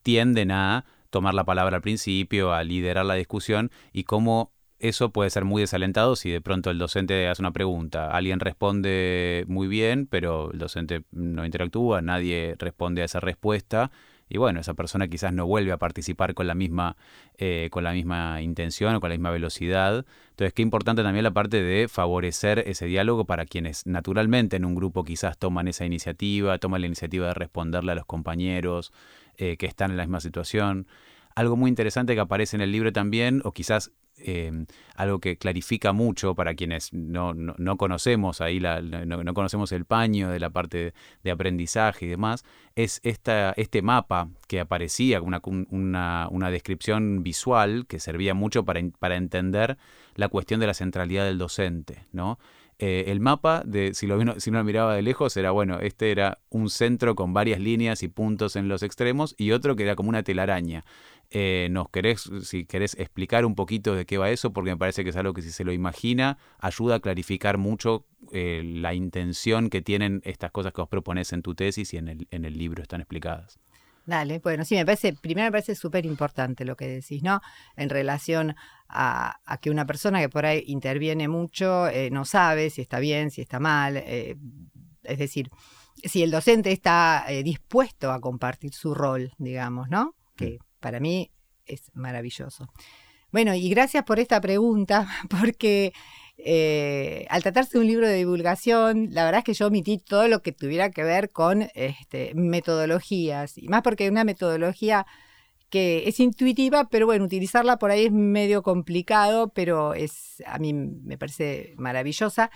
tienden 0.04 0.51
a 0.51 0.86
tomar 1.10 1.34
la 1.34 1.44
palabra 1.44 1.78
al 1.78 1.82
principio, 1.82 2.54
a 2.54 2.63
liderar 2.63 3.06
la 3.06 3.16
discusión 3.16 3.72
y 3.92 4.04
cómo 4.04 4.54
eso 4.82 5.12
puede 5.12 5.30
ser 5.30 5.46
muy 5.46 5.62
desalentado 5.62 6.16
si 6.16 6.32
de 6.32 6.42
pronto 6.42 6.72
el 6.72 6.78
docente 6.78 7.28
hace 7.28 7.41
una 7.41 7.52
pregunta, 7.52 8.12
alguien 8.12 8.39
responde 8.39 9.46
muy 9.48 9.67
bien, 9.67 10.08
pero 10.08 10.52
el 10.52 10.60
docente 10.60 11.04
no 11.12 11.46
interactúa, 11.46 12.02
nadie 12.02 12.56
responde 12.58 13.02
a 13.02 13.06
esa 13.06 13.20
respuesta 13.20 13.91
y 14.34 14.38
bueno, 14.38 14.62
esa 14.62 14.74
persona 14.76 15.10
quizás 15.10 15.34
no 15.34 15.46
vuelve 15.46 15.74
a 15.74 15.78
participar 15.78 16.34
con 16.34 16.48
la 16.48 16.56
misma, 16.56 16.96
eh, 17.38 17.67
con 17.70 17.84
la 17.84 17.91
misma 17.91 18.41
intención 18.41 18.96
o 18.96 19.02
con 19.02 19.10
la 19.10 19.15
misma 19.15 19.30
velocidad. 19.30 20.06
Entonces, 20.30 20.54
qué 20.54 20.62
importante 20.62 21.04
también 21.04 21.24
la 21.24 21.32
parte 21.32 21.62
de 21.62 21.89
favorecer 21.89 22.60
ese 22.60 22.86
diálogo 22.86 23.26
para 23.26 23.46
quienes 23.46 23.86
naturalmente 23.86 24.56
en 24.56 24.63
un 24.63 24.74
grupo 24.74 25.04
quizás 25.04 25.38
toman 25.38 25.67
esa 25.67 25.86
iniciativa, 25.86 26.58
toman 26.60 26.80
la 26.80 26.88
iniciativa 26.88 27.28
de 27.28 27.34
responderle 27.34 27.91
a 27.91 27.96
los 27.96 28.06
compañeros 28.06 28.94
eh, 29.38 29.58
que 29.58 29.65
están 29.65 29.91
en 29.91 29.98
la 29.98 30.04
misma 30.04 30.22
situación. 30.22 30.88
Algo 31.36 31.56
muy 31.56 31.70
interesante 31.70 32.13
que 32.13 32.22
aparece 32.22 32.56
en 32.56 32.62
el 32.62 32.72
libro 32.72 32.91
también, 32.91 33.41
o 33.44 33.52
quizás 33.52 33.91
Em, 34.24 34.65
algo 34.96 35.20
que 35.20 35.38
clarifica 35.38 35.94
mucho 35.94 36.36
para 36.36 36.54
quienes 36.54 36.94
no, 36.94 37.34
no, 37.34 37.78
conocemos 37.78 38.39
ahí, 38.39 38.60
la, 38.60 38.82
no, 38.82 39.34
conocemos 39.34 39.72
el 39.72 39.86
paño 39.86 40.30
de 40.30 40.39
la 40.39 40.52
parte 40.52 40.94
de 41.24 41.32
aprendizaje 41.32 42.06
y 42.06 42.10
demás, 42.10 42.44
es 42.76 43.00
esta, 43.04 43.54
este 43.58 43.82
mapa 43.82 44.28
que 44.48 44.60
aparecía, 44.60 45.22
una, 45.22 45.41
una, 45.72 46.28
una 46.30 46.52
descripción 46.52 47.24
visual 47.24 47.88
que 47.88 48.00
servía 48.00 48.36
mucho 48.36 48.63
para, 48.63 48.82
para 49.00 49.15
entender 49.15 49.78
la 50.15 50.28
cuestión 50.28 50.60
de 50.60 50.67
la 50.67 50.76
centralidad 50.76 51.26
del 51.26 51.39
docente, 51.39 52.06
¿no? 52.12 52.38
Eh, 52.84 53.12
el 53.12 53.20
mapa, 53.20 53.62
de, 53.63 53.94
si, 53.94 54.08
lo, 54.08 54.17
si 54.39 54.50
uno 54.50 54.60
lo 54.60 54.65
miraba 54.65 54.96
de 54.96 55.04
lejos, 55.04 55.38
era 55.38 55.52
bueno, 55.52 55.80
este 55.80 56.12
era 56.12 56.39
un 56.50 56.67
centro 56.72 57.13
con 57.13 57.32
varias 57.32 57.60
líneas 57.60 58.02
y 58.02 58.08
puntos 58.08 58.56
en 58.56 58.70
los 58.70 58.82
extremos 58.82 59.36
y 59.38 59.52
otro 59.52 59.76
que 59.76 59.84
era 59.84 59.96
como 59.96 60.10
una 60.10 60.24
telaraña. 60.24 60.84
Eh, 61.34 61.70
¿Nos 61.72 61.89
querés, 61.89 62.30
si 62.44 62.65
querés 62.65 62.94
explicar 63.00 63.46
un 63.46 63.56
poquito 63.56 63.96
de 63.96 64.06
qué 64.06 64.17
va 64.17 64.30
eso? 64.30 64.52
Porque 64.52 64.72
me 64.72 64.78
parece 64.78 65.06
que 65.06 65.12
es 65.12 65.15
algo 65.15 65.34
que 65.34 65.41
si 65.41 65.52
se 65.52 65.63
lo 65.63 65.72
imagina, 65.72 66.38
ayuda 66.60 66.96
a 66.96 67.00
clarificar 67.00 67.58
mucho 67.58 68.06
eh, 68.34 68.62
la 68.65 68.94
intención 68.94 69.70
que 69.70 69.82
tienen 69.82 70.22
estas 70.26 70.52
cosas 70.52 70.74
que 70.74 70.82
os 70.82 70.89
propones 70.89 71.32
en 71.32 71.41
tu 71.41 71.56
tesis 71.56 71.94
y 71.94 71.98
en 71.98 72.10
el, 72.10 72.28
en 72.32 72.44
el 72.44 72.58
libro 72.58 72.84
están 72.84 73.00
explicadas. 73.00 73.60
Dale, 74.06 74.39
bueno, 74.39 74.65
sí, 74.65 74.76
me 74.76 74.86
parece, 74.86 75.13
primero 75.13 75.46
me 75.46 75.52
parece 75.52 75.74
súper 75.74 76.06
importante 76.06 76.65
lo 76.65 76.76
que 76.76 76.88
decís, 76.88 77.24
¿no? 77.24 77.39
En 77.78 77.88
relación 77.89 78.56
a, 78.89 79.39
que 79.62 79.70
una 79.70 79.86
persona 79.86 80.20
que 80.20 80.28
por 80.28 80.46
ahí 80.46 80.65
interviene 80.67 81.30
mucho 81.30 81.88
eh, 81.88 82.10
no 82.12 82.26
sabe 82.26 82.70
si 82.72 82.82
está 82.82 83.00
bien, 83.00 83.32
si 83.32 83.39
está 83.41 83.60
mal, 83.60 83.96
es 83.96 85.17
decir, 85.17 85.50
si 86.04 86.24
el 86.24 86.32
docente 86.32 86.74
está 86.74 87.26
dispuesto 87.41 88.12
a 88.12 88.20
compartir 88.20 88.74
su 88.74 88.94
rol, 88.94 89.32
digamos, 89.38 89.88
¿no? 89.88 90.15
Que 90.36 90.58
mm 90.60 90.70
para 90.82 91.00
mí 91.00 91.32
es 91.65 91.91
maravilloso. 91.94 92.67
Bueno, 93.32 93.56
y 93.56 93.70
gracias 93.70 94.04
por 94.04 94.20
esta 94.20 94.41
pregunta, 94.41 95.08
porque 95.30 95.94
eh, 96.38 97.26
al 97.30 97.44
tratarse 97.44 97.78
de 97.78 97.80
un 97.80 97.88
libro 97.88 98.08
de 98.08 98.15
divulgación, 98.15 99.10
la 99.12 99.24
verdad 99.24 99.39
es 99.39 99.46
que 99.46 99.54
yo 99.54 99.67
omití 99.67 99.98
todo 100.00 100.28
lo 100.28 100.41
que 100.41 100.52
tuviera 100.52 100.91
que 100.91 101.04
ver 101.04 101.32
con 101.32 101.70
este, 101.74 102.34
metodologías, 102.36 103.58
y 103.58 103.70
más 103.70 103.84
porque 103.84 104.10
una 104.10 104.26
metodología 104.26 105.06
que 105.70 106.10
es 106.10 106.20
intuitiva, 106.20 106.89
pero 106.89 107.06
bueno, 107.06 107.24
utilizarla 107.26 107.78
por 107.78 107.91
ahí 107.91 108.06
es 108.08 108.12
medio 108.12 108.62
complicado, 108.62 109.54
pero 109.54 109.94
es 109.94 110.44
a 110.46 110.60
mí 110.60 110.74
me 110.74 111.17
parece 111.17 111.76
maravillosa. 111.78 112.52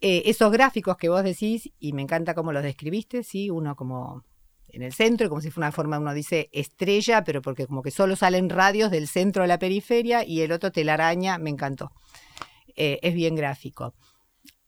Eh, 0.00 0.22
esos 0.26 0.50
gráficos 0.52 0.96
que 0.96 1.08
vos 1.08 1.22
decís, 1.22 1.70
y 1.78 1.92
me 1.92 2.02
encanta 2.02 2.34
cómo 2.34 2.52
los 2.52 2.62
describiste, 2.64 3.22
¿sí? 3.22 3.50
uno 3.50 3.76
como 3.76 4.24
en 4.70 4.82
el 4.82 4.92
centro, 4.92 5.28
como 5.28 5.40
si 5.40 5.50
fuera 5.50 5.68
una 5.68 5.72
forma, 5.72 5.98
uno 5.98 6.14
dice 6.14 6.48
estrella, 6.52 7.24
pero 7.24 7.42
porque 7.42 7.66
como 7.66 7.82
que 7.82 7.90
solo 7.90 8.16
salen 8.16 8.50
radios 8.50 8.90
del 8.90 9.08
centro 9.08 9.42
a 9.42 9.46
la 9.46 9.58
periferia 9.58 10.24
y 10.24 10.42
el 10.42 10.52
otro 10.52 10.72
telaraña, 10.72 11.38
me 11.38 11.50
encantó. 11.50 11.92
Eh, 12.76 12.98
es 13.02 13.14
bien 13.14 13.34
gráfico. 13.34 13.94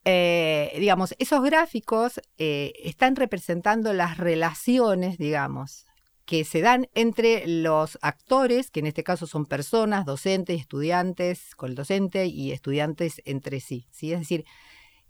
Eh, 0.05 0.75
digamos, 0.79 1.15
esos 1.19 1.43
gráficos 1.43 2.21
eh, 2.39 2.73
están 2.83 3.17
representando 3.17 3.93
las 3.93 4.17
relaciones, 4.17 5.19
digamos, 5.19 5.85
que 6.25 6.45
se 6.45 6.61
dan 6.61 6.89
entre 6.95 7.47
los 7.47 7.99
actores, 8.03 8.71
que 8.71 8.81
en 8.81 8.87
este 8.87 9.05
caso 9.05 9.27
son 9.27 9.47
personas, 9.47 10.07
docentes, 10.07 10.61
estudiantes, 10.61 11.55
con 11.55 11.71
el 11.71 11.75
docente 11.75 12.27
y 12.27 12.53
estudiantes 12.53 13.21
entre 13.25 13.61
sí, 13.61 13.87
¿sí? 13.91 14.13
Es 14.13 14.21
decir, 14.21 14.45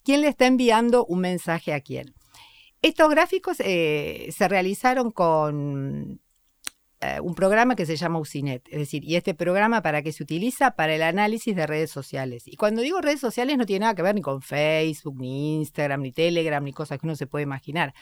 ¿quién 0.02 0.22
le 0.22 0.28
está 0.28 0.46
enviando 0.46 1.04
un 1.04 1.20
mensaje 1.20 1.72
a 1.72 1.80
quién? 1.80 2.14
Estos 2.82 3.10
gráficos 3.10 3.58
eh, 3.60 4.28
se 4.34 4.48
realizaron 4.48 5.10
con 5.10 6.20
eh, 7.02 7.20
un 7.20 7.34
programa 7.34 7.76
que 7.76 7.84
se 7.84 7.96
llama 7.96 8.18
Ucinet, 8.18 8.66
es 8.68 8.78
decir, 8.78 9.04
y 9.04 9.16
este 9.16 9.34
programa 9.34 9.82
para 9.82 10.02
qué 10.02 10.12
se 10.12 10.22
utiliza 10.22 10.72
para 10.72 10.94
el 10.94 11.02
análisis 11.02 11.54
de 11.54 11.66
redes 11.66 11.90
sociales. 11.90 12.44
Y 12.46 12.56
cuando 12.56 12.80
digo 12.80 13.00
redes 13.00 13.20
sociales 13.20 13.58
no 13.58 13.66
tiene 13.66 13.80
nada 13.80 13.94
que 13.94 14.02
ver 14.02 14.14
ni 14.14 14.22
con 14.22 14.40
Facebook, 14.40 15.18
ni 15.18 15.56
Instagram, 15.56 16.00
ni 16.00 16.12
Telegram, 16.12 16.62
ni 16.64 16.72
cosas 16.72 16.98
que 16.98 17.06
uno 17.06 17.16
se 17.16 17.26
puede 17.26 17.42
imaginar, 17.42 17.92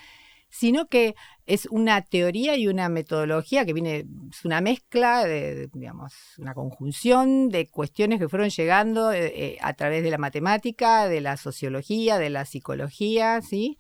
sino 0.49 0.87
que 0.87 1.17
es 1.47 1.67
una 1.67 2.03
teoría 2.03 2.57
y 2.57 2.69
una 2.69 2.89
metodología 2.89 3.65
que 3.67 3.73
viene, 3.73 4.07
es 4.31 4.45
una 4.45 4.61
mezcla, 4.61 5.25
de, 5.25 5.69
digamos, 5.75 6.15
una 6.39 6.55
conjunción 6.55 7.49
de 7.51 7.67
cuestiones 7.69 8.21
que 8.21 8.29
fueron 8.29 8.49
llegando 8.51 9.13
eh, 9.13 9.59
a 9.61 9.75
través 9.75 10.05
de 10.05 10.11
la 10.11 10.19
matemática, 10.19 11.09
de 11.09 11.21
la 11.21 11.37
sociología, 11.37 12.19
de 12.19 12.31
la 12.31 12.45
psicología, 12.45 13.43
¿sí? 13.43 13.77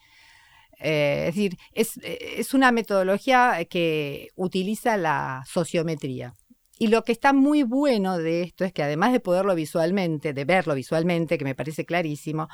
Eh, 0.81 1.27
es 1.29 1.35
decir, 1.35 1.59
eh, 1.73 2.35
es, 2.39 2.55
una 2.55 2.73
metodología 2.73 3.65
que 3.69 4.29
utiliza 4.37 4.97
la 4.97 5.43
sociometría. 5.47 6.35
Y 6.79 6.87
lo 6.89 7.03
que 7.03 7.13
está 7.13 7.33
muy 7.33 7.65
bueno 7.65 8.19
de 8.19 8.43
esto 8.43 8.65
es 8.65 8.73
que 8.73 8.85
además 8.85 9.13
de 9.13 9.21
poderlo 9.21 9.55
visualmente, 9.57 10.33
de 10.33 10.45
verlo 10.45 10.75
visualmente, 10.75 11.37
que 11.37 11.45
me 11.45 11.57
parece 11.57 11.85
clarísimo, 11.85 12.49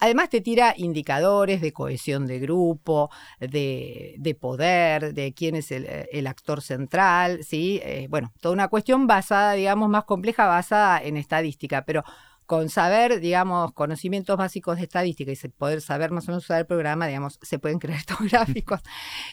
Además 0.00 0.30
te 0.30 0.40
tira 0.40 0.72
indicadores 0.78 1.60
de 1.60 1.74
cohesión 1.74 2.26
de 2.26 2.38
grupo, 2.38 3.10
de, 3.38 4.36
poder, 4.40 5.12
de 5.12 5.34
quién 5.34 5.56
es 5.56 5.70
el, 5.70 6.26
actor 6.26 6.62
central, 6.62 7.44
¿sí? 7.44 7.80
Eh, 7.84 8.06
bueno, 8.08 8.32
toda 8.40 8.54
una 8.54 8.68
cuestión 8.68 9.06
basada, 9.06 9.52
digamos, 9.52 9.90
más 9.90 10.04
compleja, 10.04 10.46
basada 10.46 11.02
en 11.02 11.18
estadística, 11.18 11.84
pero 11.84 12.02
con 12.50 12.68
saber, 12.68 13.20
digamos, 13.20 13.72
conocimientos 13.74 14.36
básicos 14.36 14.76
de 14.76 14.82
estadística 14.82 15.30
y 15.30 15.36
poder 15.50 15.80
saber 15.80 16.10
más 16.10 16.26
o 16.26 16.32
menos 16.32 16.42
usar 16.42 16.58
el 16.58 16.66
programa, 16.66 17.06
digamos, 17.06 17.38
se 17.40 17.60
pueden 17.60 17.78
crear 17.78 17.98
estos 18.00 18.18
gráficos, 18.28 18.80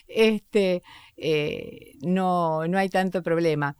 este, 0.06 0.84
eh, 1.16 1.94
no, 2.00 2.68
no 2.68 2.78
hay 2.78 2.88
tanto 2.88 3.20
problema. 3.20 3.76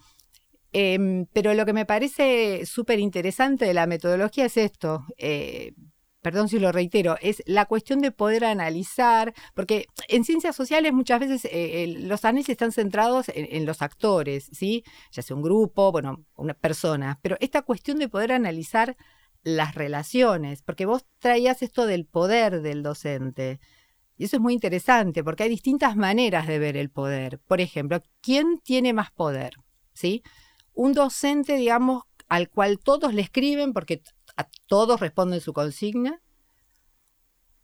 Em, 0.72 1.26
pero 1.32 1.54
lo 1.54 1.64
que 1.64 1.72
me 1.72 1.86
parece 1.86 2.66
súper 2.66 2.98
interesante 2.98 3.64
de 3.64 3.74
la 3.74 3.86
metodología 3.86 4.46
es 4.46 4.56
esto. 4.56 5.06
Eh, 5.16 5.72
perdón 6.20 6.48
si 6.48 6.58
lo 6.58 6.72
reitero, 6.72 7.16
es 7.22 7.40
la 7.46 7.66
cuestión 7.66 8.00
de 8.00 8.10
poder 8.10 8.44
analizar, 8.44 9.34
porque 9.54 9.86
en 10.08 10.24
ciencias 10.24 10.56
sociales 10.56 10.92
muchas 10.92 11.20
veces 11.20 11.48
eh, 11.52 11.94
los 12.00 12.24
análisis 12.24 12.50
están 12.50 12.72
centrados 12.72 13.26
en, 13.32 13.64
los 13.64 13.82
actores, 13.82 14.50
¿sí? 14.52 14.82
Ya 15.12 15.22
sea 15.22 15.36
un 15.36 15.42
grupo, 15.42 15.92
bueno, 15.92 16.24
una 16.34 16.54
persona, 16.54 17.20
pero 17.22 17.36
esta 17.38 17.62
cuestión 17.62 18.00
de 18.00 18.08
poder 18.08 18.32
analizar 18.32 18.96
las 19.56 19.74
relaciones, 19.74 20.62
porque 20.62 20.84
vos 20.84 21.06
traías 21.18 21.62
esto 21.62 21.86
del 21.86 22.04
poder 22.04 22.60
del 22.60 22.82
docente. 22.82 23.60
Y 24.16 24.24
eso 24.24 24.36
es 24.36 24.42
muy 24.42 24.52
interesante, 24.52 25.24
porque 25.24 25.44
hay 25.44 25.48
distintas 25.48 25.96
maneras 25.96 26.46
de 26.46 26.58
ver 26.58 26.76
el 26.76 26.90
poder. 26.90 27.38
Por 27.46 27.60
ejemplo, 27.60 28.02
¿quién 28.20 28.58
tiene 28.62 28.92
más 28.92 29.10
poder? 29.10 29.54
¿Sí? 29.94 30.22
Un 30.74 30.92
docente, 30.92 31.56
digamos, 31.56 32.02
al 32.28 32.50
cual 32.50 32.78
todos 32.78 33.14
le 33.14 33.22
escriben, 33.22 33.72
porque 33.72 34.02
a 34.36 34.48
todos 34.66 35.00
responden 35.00 35.40
su 35.40 35.52
consigna. 35.52 36.20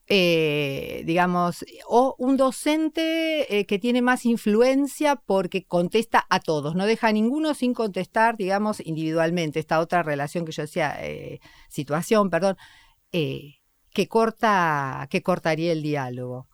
Eh, 0.06 1.02
digamos, 1.06 1.64
o 1.88 2.14
un 2.18 2.36
docente 2.36 3.58
eh, 3.58 3.64
que 3.64 3.78
tiene 3.78 4.02
más 4.02 4.26
influencia 4.26 5.16
porque 5.16 5.64
contesta 5.64 6.26
a 6.28 6.40
todos, 6.40 6.74
no 6.74 6.84
deja 6.84 7.08
a 7.08 7.12
ninguno 7.12 7.54
sin 7.54 7.72
contestar, 7.72 8.36
digamos, 8.36 8.80
individualmente. 8.84 9.60
Esta 9.60 9.80
otra 9.80 10.02
relación 10.02 10.44
que 10.44 10.52
yo 10.52 10.62
decía, 10.62 10.94
eh, 11.00 11.40
situación, 11.70 12.28
perdón, 12.28 12.56
que, 13.10 14.08
corta, 14.08 15.06
que 15.10 15.22
cortaría 15.22 15.72
el 15.72 15.82
diálogo. 15.82 16.48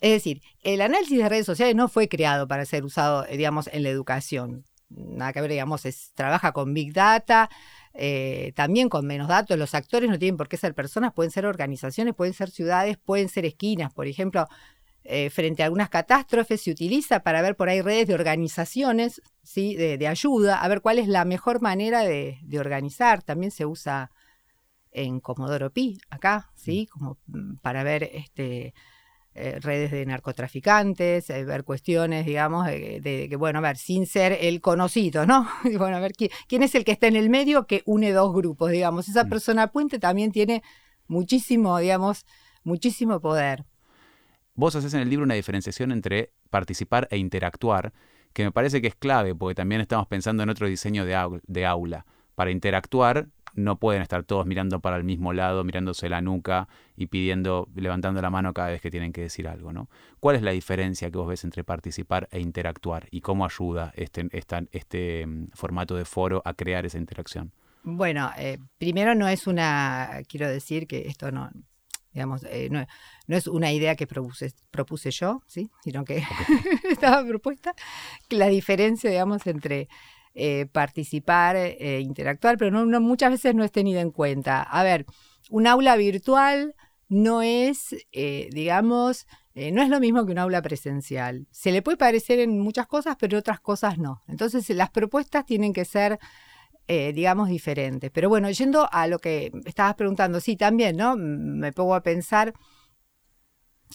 Es 0.00 0.12
decir, 0.12 0.42
el 0.62 0.80
análisis 0.80 1.18
de 1.18 1.28
redes 1.28 1.46
sociales 1.46 1.74
no 1.74 1.88
fue 1.88 2.08
creado 2.08 2.46
para 2.46 2.64
ser 2.66 2.84
usado, 2.84 3.24
digamos, 3.24 3.68
en 3.72 3.82
la 3.82 3.88
educación. 3.88 4.64
Nada 4.90 5.32
que 5.32 5.40
ver, 5.40 5.50
digamos, 5.50 5.82
trabaja 6.14 6.52
con 6.52 6.74
Big 6.74 6.92
Data, 6.92 7.50
eh, 7.94 8.52
también 8.54 8.88
con 8.88 9.06
menos 9.06 9.28
datos. 9.28 9.58
Los 9.58 9.74
actores 9.74 10.10
no 10.10 10.18
tienen 10.18 10.36
por 10.36 10.48
qué 10.48 10.56
ser 10.56 10.74
personas, 10.74 11.12
pueden 11.12 11.30
ser 11.30 11.46
organizaciones, 11.46 12.14
pueden 12.14 12.34
ser 12.34 12.50
ciudades, 12.50 12.98
pueden 12.98 13.28
ser 13.28 13.44
esquinas. 13.44 13.92
Por 13.92 14.06
ejemplo, 14.06 14.46
eh, 15.04 15.30
frente 15.30 15.62
a 15.62 15.66
algunas 15.66 15.90
catástrofes 15.90 16.62
se 16.62 16.70
utiliza 16.70 17.20
para 17.20 17.42
ver 17.42 17.56
por 17.56 17.68
ahí 17.68 17.80
redes 17.80 18.06
de 18.06 18.14
organizaciones 18.14 19.20
¿sí? 19.42 19.74
de, 19.74 20.06
ayuda, 20.06 20.62
a 20.62 20.68
ver 20.68 20.80
cuál 20.80 20.98
es 20.98 21.08
la 21.08 21.24
mejor 21.24 21.60
manera 21.60 22.00
de, 22.02 22.38
de 22.42 22.60
organizar. 22.60 23.22
También 23.22 23.50
se 23.50 23.66
usa 23.66 24.10
en 24.92 25.20
Comodoro 25.20 25.70
Pi, 25.70 25.98
acá, 26.10 26.50
¿sí? 26.54 26.88
Mm. 26.88 26.92
como 26.92 27.18
mm, 27.26 27.56
para 27.56 27.82
ver 27.82 28.04
este, 28.12 28.74
eh, 29.34 29.58
redes 29.60 29.90
de 29.90 30.04
narcotraficantes, 30.04 31.30
eh, 31.30 31.44
ver 31.44 31.64
cuestiones, 31.64 32.26
digamos, 32.26 32.66
de, 32.66 33.26
que, 33.30 33.36
bueno, 33.36 33.60
a 33.60 33.62
ver, 33.62 33.78
sin 33.78 34.06
ser 34.06 34.36
el 34.40 34.60
conocido, 34.60 35.24
¿no? 35.24 35.48
bueno, 35.78 35.96
a 35.96 36.00
ver, 36.00 36.12
¿quién, 36.12 36.62
es 36.62 36.74
el 36.74 36.84
que 36.84 36.92
está 36.92 37.06
en 37.06 37.16
el 37.16 37.30
medio 37.30 37.66
que 37.66 37.82
une 37.86 38.12
dos 38.12 38.34
grupos, 38.34 38.70
digamos? 38.70 39.08
Esa 39.08 39.24
mm. 39.24 39.28
persona 39.30 39.66
puente 39.68 39.98
también 39.98 40.32
tiene 40.32 40.62
muchísimo, 41.06 41.78
digamos, 41.78 42.26
muchísimo 42.62 43.20
poder. 43.20 43.64
Vos 44.54 44.76
haces 44.76 44.92
en 44.92 45.00
el 45.00 45.08
libro 45.08 45.24
una 45.24 45.34
diferenciación 45.34 45.92
entre 45.92 46.30
participar 46.50 47.08
e 47.10 47.16
interactuar, 47.16 47.94
que 48.34 48.44
me 48.44 48.52
parece 48.52 48.82
que 48.82 48.88
es 48.88 48.94
clave, 48.94 49.34
porque 49.34 49.54
también 49.54 49.80
estamos 49.80 50.06
pensando 50.08 50.42
en 50.42 50.50
otro 50.50 50.66
diseño 50.66 51.06
de 51.06 51.66
aula. 51.66 52.06
Para 52.34 52.50
interactuar 52.50 53.28
no 53.54 53.76
pueden 53.76 54.02
estar 54.02 54.24
todos 54.24 54.46
mirando 54.46 54.80
para 54.80 54.96
el 54.96 55.04
mismo 55.04 55.32
lado, 55.32 55.64
mirándose 55.64 56.08
la 56.08 56.20
nuca 56.20 56.68
y 56.96 57.06
pidiendo, 57.06 57.68
levantando 57.74 58.20
la 58.22 58.30
mano 58.30 58.52
cada 58.52 58.68
vez 58.68 58.80
que 58.80 58.90
tienen 58.90 59.12
que 59.12 59.22
decir 59.22 59.48
algo, 59.48 59.72
¿no? 59.72 59.88
¿Cuál 60.20 60.36
es 60.36 60.42
la 60.42 60.52
diferencia 60.52 61.10
que 61.10 61.18
vos 61.18 61.28
ves 61.28 61.44
entre 61.44 61.64
participar 61.64 62.28
e 62.30 62.40
interactuar 62.40 63.08
y 63.10 63.20
cómo 63.20 63.44
ayuda 63.44 63.92
este, 63.96 64.28
este 64.72 65.26
mm, 65.26 65.48
formato 65.52 65.96
de 65.96 66.04
foro 66.04 66.42
a 66.44 66.54
crear 66.54 66.86
esa 66.86 66.98
interacción? 66.98 67.52
Bueno, 67.84 68.30
eh, 68.38 68.58
primero 68.78 69.14
no 69.14 69.26
es 69.28 69.46
una, 69.46 70.22
quiero 70.28 70.48
decir 70.48 70.86
que 70.86 71.08
esto 71.08 71.32
no, 71.32 71.50
digamos, 72.12 72.44
eh, 72.44 72.68
no, 72.70 72.86
es 73.28 73.46
una 73.46 73.72
idea 73.72 73.96
que 73.96 74.06
propuse, 74.06 74.52
propuse 74.70 75.10
yo, 75.10 75.42
¿sí? 75.46 75.70
sino 75.82 76.04
que 76.04 76.22
estaba 76.90 77.26
propuesta, 77.26 77.74
que 78.28 78.36
la 78.36 78.46
diferencia, 78.46 79.10
digamos, 79.10 79.46
entre 79.46 79.88
eh, 80.34 80.66
participar, 80.70 81.56
e 81.56 82.00
interactuar, 82.00 82.56
pero 82.58 82.84
muchas 83.00 83.30
veces 83.30 83.54
no 83.54 83.64
es 83.64 83.72
tenido 83.72 84.00
en 84.00 84.10
cuenta. 84.10 84.62
A 84.62 84.82
ver, 84.82 85.06
un 85.50 85.66
aula 85.66 85.96
virtual 85.96 86.74
no 87.08 87.42
es, 87.42 87.94
eh, 88.12 88.48
digamos, 88.52 89.26
no 89.54 89.82
es 89.82 89.90
lo 89.90 90.00
mismo 90.00 90.24
que 90.24 90.32
un 90.32 90.38
aula 90.38 90.62
presencial. 90.62 91.46
Se 91.50 91.72
le 91.72 91.82
puede 91.82 91.98
parecer 91.98 92.38
en 92.38 92.58
muchas 92.58 92.86
cosas, 92.86 93.16
pero 93.20 93.38
otras 93.38 93.60
cosas 93.60 93.98
no. 93.98 94.22
Entonces, 94.26 94.68
las 94.70 94.88
propuestas 94.88 95.44
tienen 95.44 95.74
que 95.74 95.84
ser, 95.84 96.18
digamos, 96.88 97.48
diferentes. 97.48 98.10
Pero 98.10 98.30
bueno, 98.30 98.50
yendo 98.50 98.88
a 98.90 99.06
lo 99.06 99.18
que 99.18 99.52
estabas 99.66 99.94
preguntando, 99.94 100.40
sí, 100.40 100.56
también, 100.56 100.96
¿no? 100.96 101.16
Me 101.16 101.72
pongo 101.72 101.94
a 101.94 102.02
pensar 102.02 102.54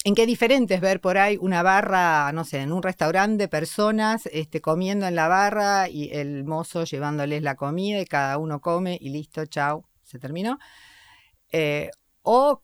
en 0.04 0.16
qué 0.16 0.26
diferente 0.26 0.76
es 0.76 0.82
ver 0.82 1.02
por 1.02 1.18
ahí 1.18 1.38
una 1.40 1.64
barra, 1.64 2.32
no 2.32 2.44
sé, 2.44 2.62
en 2.62 2.72
un 2.72 2.84
restaurante, 2.84 3.48
personas 3.48 4.28
este, 4.32 4.62
comiendo 4.62 5.06
en 5.08 5.16
la 5.16 5.28
barra 5.28 5.90
y 5.90 6.10
el 6.12 6.44
mozo 6.44 6.84
llevándoles 6.84 7.42
la 7.42 7.56
comida 7.56 8.00
y 8.00 8.06
cada 8.06 8.38
uno 8.38 8.62
come 8.62 8.98
y 9.00 9.10
listo, 9.10 9.46
chao, 9.46 9.86
se 10.04 10.20
terminó. 10.20 10.60
Eh, 11.52 11.90
o 12.22 12.62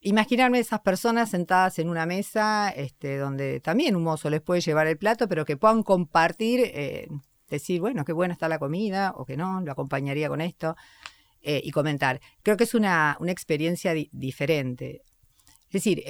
imaginarme 0.00 0.58
esas 0.58 0.80
personas 0.80 1.30
sentadas 1.30 1.78
en 1.78 1.88
una 1.88 2.06
mesa 2.06 2.70
este, 2.70 3.18
donde 3.18 3.60
también 3.60 3.96
un 3.96 4.02
mozo 4.02 4.30
les 4.30 4.42
puede 4.42 4.60
llevar 4.60 4.86
el 4.86 4.98
plato, 4.98 5.28
pero 5.28 5.44
que 5.44 5.56
puedan 5.56 5.82
compartir, 5.82 6.60
eh, 6.64 7.08
decir, 7.48 7.80
bueno, 7.80 8.04
qué 8.04 8.12
buena 8.12 8.34
está 8.34 8.48
la 8.48 8.58
comida 8.58 9.12
o 9.16 9.24
que 9.24 9.36
no, 9.36 9.60
lo 9.60 9.72
acompañaría 9.72 10.28
con 10.28 10.40
esto. 10.40 10.76
Eh, 11.48 11.60
y 11.62 11.70
comentar. 11.70 12.20
Creo 12.42 12.56
que 12.56 12.64
es 12.64 12.74
una, 12.74 13.16
una 13.20 13.30
experiencia 13.30 13.94
diferente. 14.10 15.02
Es 15.66 15.70
decir, 15.70 16.02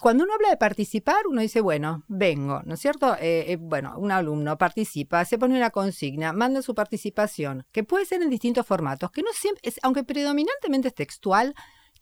cuando 0.00 0.24
uno 0.24 0.34
habla 0.34 0.50
de 0.50 0.56
participar, 0.56 1.26
uno 1.28 1.40
dice, 1.40 1.60
bueno, 1.60 2.04
vengo, 2.08 2.62
¿no 2.64 2.74
es 2.74 2.80
cierto? 2.80 3.14
Eh, 3.16 3.52
eh, 3.52 3.56
bueno, 3.56 3.94
un 3.98 4.12
alumno 4.12 4.56
participa, 4.56 5.24
se 5.24 5.38
pone 5.38 5.56
una 5.56 5.70
consigna, 5.70 6.32
manda 6.32 6.62
su 6.62 6.74
participación, 6.74 7.66
que 7.72 7.82
puede 7.82 8.04
ser 8.04 8.22
en 8.22 8.30
distintos 8.30 8.66
formatos, 8.66 9.10
que 9.10 9.22
no 9.22 9.30
siempre, 9.32 9.60
es, 9.64 9.80
aunque 9.82 10.04
predominantemente 10.04 10.88
es 10.88 10.94
textual, 10.94 11.54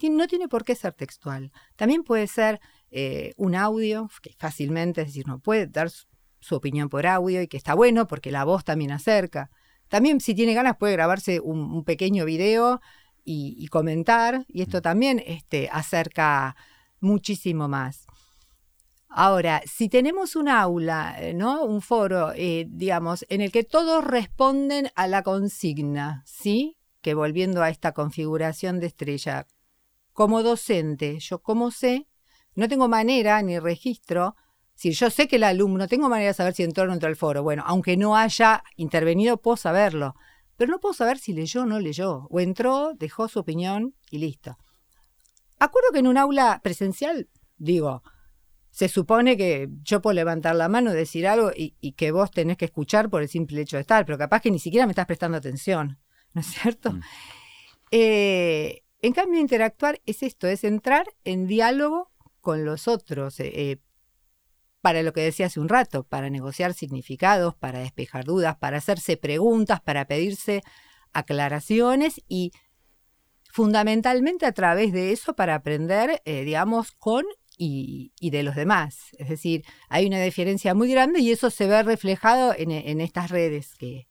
no 0.09 0.27
tiene 0.27 0.49
por 0.49 0.65
qué 0.65 0.75
ser 0.75 0.95
textual. 0.95 1.53
También 1.77 2.05
puede 2.05 2.27
ser 2.27 2.61
eh, 2.91 3.35
un 3.37 3.55
audio, 3.55 4.09
que 4.23 4.35
fácilmente, 4.39 5.03
es 5.03 5.09
decir, 5.09 5.27
no 5.27 5.41
puede 5.41 5.67
dar 5.67 5.91
su, 5.91 6.07
opinión 6.53 6.89
por 6.89 7.07
audio 7.07 7.43
y 7.43 7.49
que 7.49 7.59
está 7.59 7.75
bueno 7.75 8.07
porque 8.07 8.31
la 8.31 8.45
voz 8.45 8.65
también 8.65 8.93
acerca. 8.93 9.51
También, 9.89 10.21
si 10.21 10.35
tiene 10.35 10.55
ganas, 10.55 10.77
puede 10.79 10.95
grabarse 10.95 11.41
un, 11.41 11.85
pequeño 11.85 12.25
video 12.25 12.81
y, 13.25 13.67
comentar, 13.69 14.47
y 14.49 14.63
esto 14.63 14.81
también 14.81 15.23
este, 15.27 15.69
acerca 15.71 16.57
muchísimo 17.01 17.69
más. 17.69 18.07
Ahora, 19.09 19.61
si 19.67 19.89
tenemos 19.89 20.37
un 20.37 20.49
aula, 20.49 21.17
eh, 21.19 21.35
¿no? 21.35 21.65
Un 21.65 21.83
foro, 21.83 22.33
eh, 22.37 22.67
digamos, 22.69 23.27
en 23.29 23.41
el 23.41 23.51
que 23.51 23.65
todos 23.65 24.05
responden 24.05 24.91
a 24.95 25.09
la 25.09 25.25
consigna, 25.25 26.23
¿sí? 26.27 26.77
Que 27.01 27.15
volviendo 27.15 27.61
a 27.63 27.71
esta 27.71 27.93
configuración 27.93 28.79
de 28.79 28.87
estrella, 28.87 29.49
como 30.13 30.45
docente, 30.45 31.19
yo 31.19 31.43
como 31.43 31.73
sé, 31.73 32.07
no 32.55 32.69
tengo 32.69 32.89
manera 32.89 33.43
ni 33.43 33.59
registro, 33.59 34.37
si 34.75 34.93
yo 34.93 35.11
sé 35.11 35.27
que 35.27 35.37
el 35.37 35.45
alumno, 35.45 35.89
tengo 35.89 36.09
manera 36.09 36.29
de 36.29 36.35
saber 36.35 36.55
si 36.55 36.63
entró 36.63 36.85
o 36.85 36.87
no 36.87 36.93
entró 36.93 37.09
al 37.09 37.17
foro, 37.17 37.43
bueno, 37.43 37.65
aunque 37.67 37.97
no 37.97 38.17
haya 38.17 38.63
intervenido, 38.77 39.39
puedo 39.39 39.57
saberlo, 39.57 40.15
pero 40.57 40.71
no 40.71 40.79
puedo 40.79 40.95
saber 40.95 41.19
si 41.19 41.33
leyó 41.33 41.63
o 41.63 41.67
no 41.67 41.81
leyó, 41.81 42.29
o 42.31 42.39
entró, 42.39 42.93
dejó 42.95 43.29
su 43.29 43.41
opinión 43.41 43.95
y 44.11 44.19
listo. 44.19 44.57
Acuerdo 45.61 45.93
que 45.93 45.99
en 45.99 46.07
un 46.07 46.17
aula 46.17 46.61
presencial, 46.65 47.29
digo, 47.59 48.03
se 48.71 48.89
supone 48.89 49.37
que 49.37 49.69
yo 49.83 50.01
puedo 50.01 50.15
levantar 50.15 50.57
la 50.57 50.69
mano, 50.69 50.93
decir 50.93 51.27
algo 51.27 51.51
y, 51.55 51.93
que 51.93 52.13
vos 52.13 52.31
tenés 52.31 52.57
que 52.57 52.65
escuchar 52.65 53.11
por 53.11 53.21
el 53.21 53.29
simple 53.29 53.61
hecho 53.61 53.77
de 53.77 53.83
estar, 53.83 54.07
pero 54.07 54.17
capaz 54.17 54.41
que 54.41 54.51
ni 54.51 54.59
siquiera 54.59 54.87
me 54.87 54.93
estás 54.93 55.07
prestando 55.07 55.37
atención, 55.37 55.99
¿no 56.33 56.41
es 56.41 56.47
cierto? 56.47 56.93
Mm. 56.93 57.01
Eh, 57.91 58.83
en 59.03 59.13
cambio, 59.13 59.39
interactuar 59.39 60.01
es 60.07 60.23
esto, 60.23 60.47
es 60.47 60.65
entrar 60.65 61.07
en 61.25 61.47
diálogo 61.47 62.11
con 62.41 62.65
los 62.65 62.89
otros, 62.89 63.39
eh, 63.41 63.53
eh, 63.55 63.77
para 64.81 65.03
lo 65.03 65.13
que 65.13 65.21
decía 65.21 65.47
hace 65.47 65.61
un 65.61 65.69
rato, 65.69 66.05
para 66.05 66.31
negociar 66.31 66.73
significados, 66.73 67.55
para 67.55 67.81
despejar 67.81 68.25
dudas, 68.25 68.57
para 68.57 68.79
hacerse 68.79 69.19
preguntas, 69.19 69.83
para 69.83 70.07
pedirse 70.07 70.63
aclaraciones 71.13 72.23
y 72.29 72.53
fundamentalmente 73.53 74.47
a 74.47 74.53
través 74.53 74.93
de 74.93 75.13
eso 75.13 75.35
para 75.35 75.55
aprender, 75.55 76.23
eh, 76.25 76.45
digamos, 76.45 76.93
con 76.93 77.25
y, 77.59 78.13
de 78.31 78.43
los 78.43 78.55
demás. 78.55 79.11
Es 79.19 79.29
decir, 79.29 79.65
hay 79.89 80.07
una 80.07 80.21
diferencia 80.21 80.75
muy 80.75 80.91
grande 80.91 81.21
y 81.21 81.31
eso 81.31 81.51
se 81.51 81.67
ve 81.67 81.83
reflejado 81.83 82.55
en, 82.57 83.01
estas 83.01 83.31
redes 83.31 83.75
que, 83.77 84.07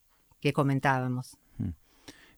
comentábamos. 0.53 1.37
Mm. 1.57 1.69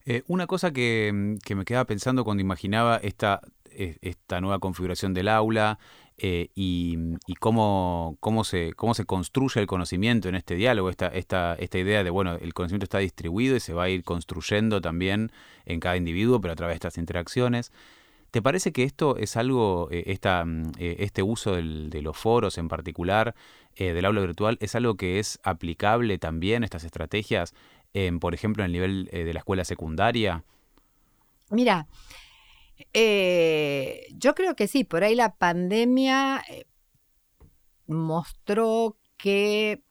Eh, 0.06 0.22
una 0.26 0.46
cosa 0.46 0.72
que, 0.72 1.36
que, 1.44 1.54
me 1.54 1.64
quedaba 1.64 1.84
pensando 1.84 2.24
cuando 2.24 2.40
imaginaba 2.40 2.96
esta, 2.96 3.42
e, 3.66 3.98
esta 4.00 4.40
nueva 4.40 4.58
configuración 4.58 5.12
del 5.12 5.28
aula, 5.28 5.78
eh, 6.24 6.50
y, 6.54 6.96
cómo, 7.40 8.16
cómo, 8.20 8.44
se, 8.44 8.74
cómo 8.74 8.94
se 8.94 9.04
construye 9.04 9.60
el 9.60 9.66
conocimiento 9.66 10.28
en 10.28 10.36
este 10.36 10.54
diálogo, 10.54 10.88
esta, 10.88 11.08
esta, 11.08 11.56
esta 11.56 11.78
idea 11.78 12.04
de, 12.04 12.10
bueno, 12.10 12.36
el 12.36 12.54
conocimiento 12.54 12.84
está 12.84 12.98
distribuido 12.98 13.56
y 13.56 13.60
se 13.60 13.72
va 13.72 13.82
a 13.84 13.88
ir 13.88 14.04
construyendo 14.04 14.80
también 14.80 15.32
en 15.66 15.80
cada 15.80 15.96
individuo, 15.96 16.40
pero 16.40 16.52
a 16.52 16.54
través 16.54 16.74
de 16.74 16.76
estas 16.76 16.96
interacciones. 16.96 17.72
¿Te 18.30 18.40
parece 18.40 18.70
que 18.70 18.84
esto 18.84 19.16
es 19.16 19.36
algo, 19.36 19.88
eh, 19.90 20.04
esta, 20.06 20.44
mm, 20.44 20.74
eh, 20.78 20.96
este 21.00 21.24
uso 21.24 21.56
de 21.56 22.02
los 22.02 22.16
foros 22.16 22.56
en 22.56 22.68
particular, 22.68 23.34
del 23.76 24.04
aula 24.04 24.20
virtual, 24.20 24.58
es 24.60 24.76
algo 24.76 24.96
que 24.96 25.18
es 25.18 25.40
aplicable 25.42 26.18
también, 26.18 26.62
estas 26.62 26.84
estrategias, 26.84 27.54
por 28.20 28.34
ejemplo, 28.34 28.62
en 28.62 28.66
el 28.66 28.72
nivel 28.72 29.04
de 29.06 29.32
la 29.32 29.40
escuela 29.40 29.64
secundaria? 29.64 30.44
Mira, 31.50 31.86
eh, 32.92 34.06
yo 34.14 34.34
creo 34.34 34.54
que 34.54 34.68
sí, 34.68 34.84
por 34.84 35.04
ahí 35.04 35.14
la 35.14 35.34
pandemia 35.36 36.42
eh, 36.48 36.66
mostró 37.86 38.98
que 39.16 39.82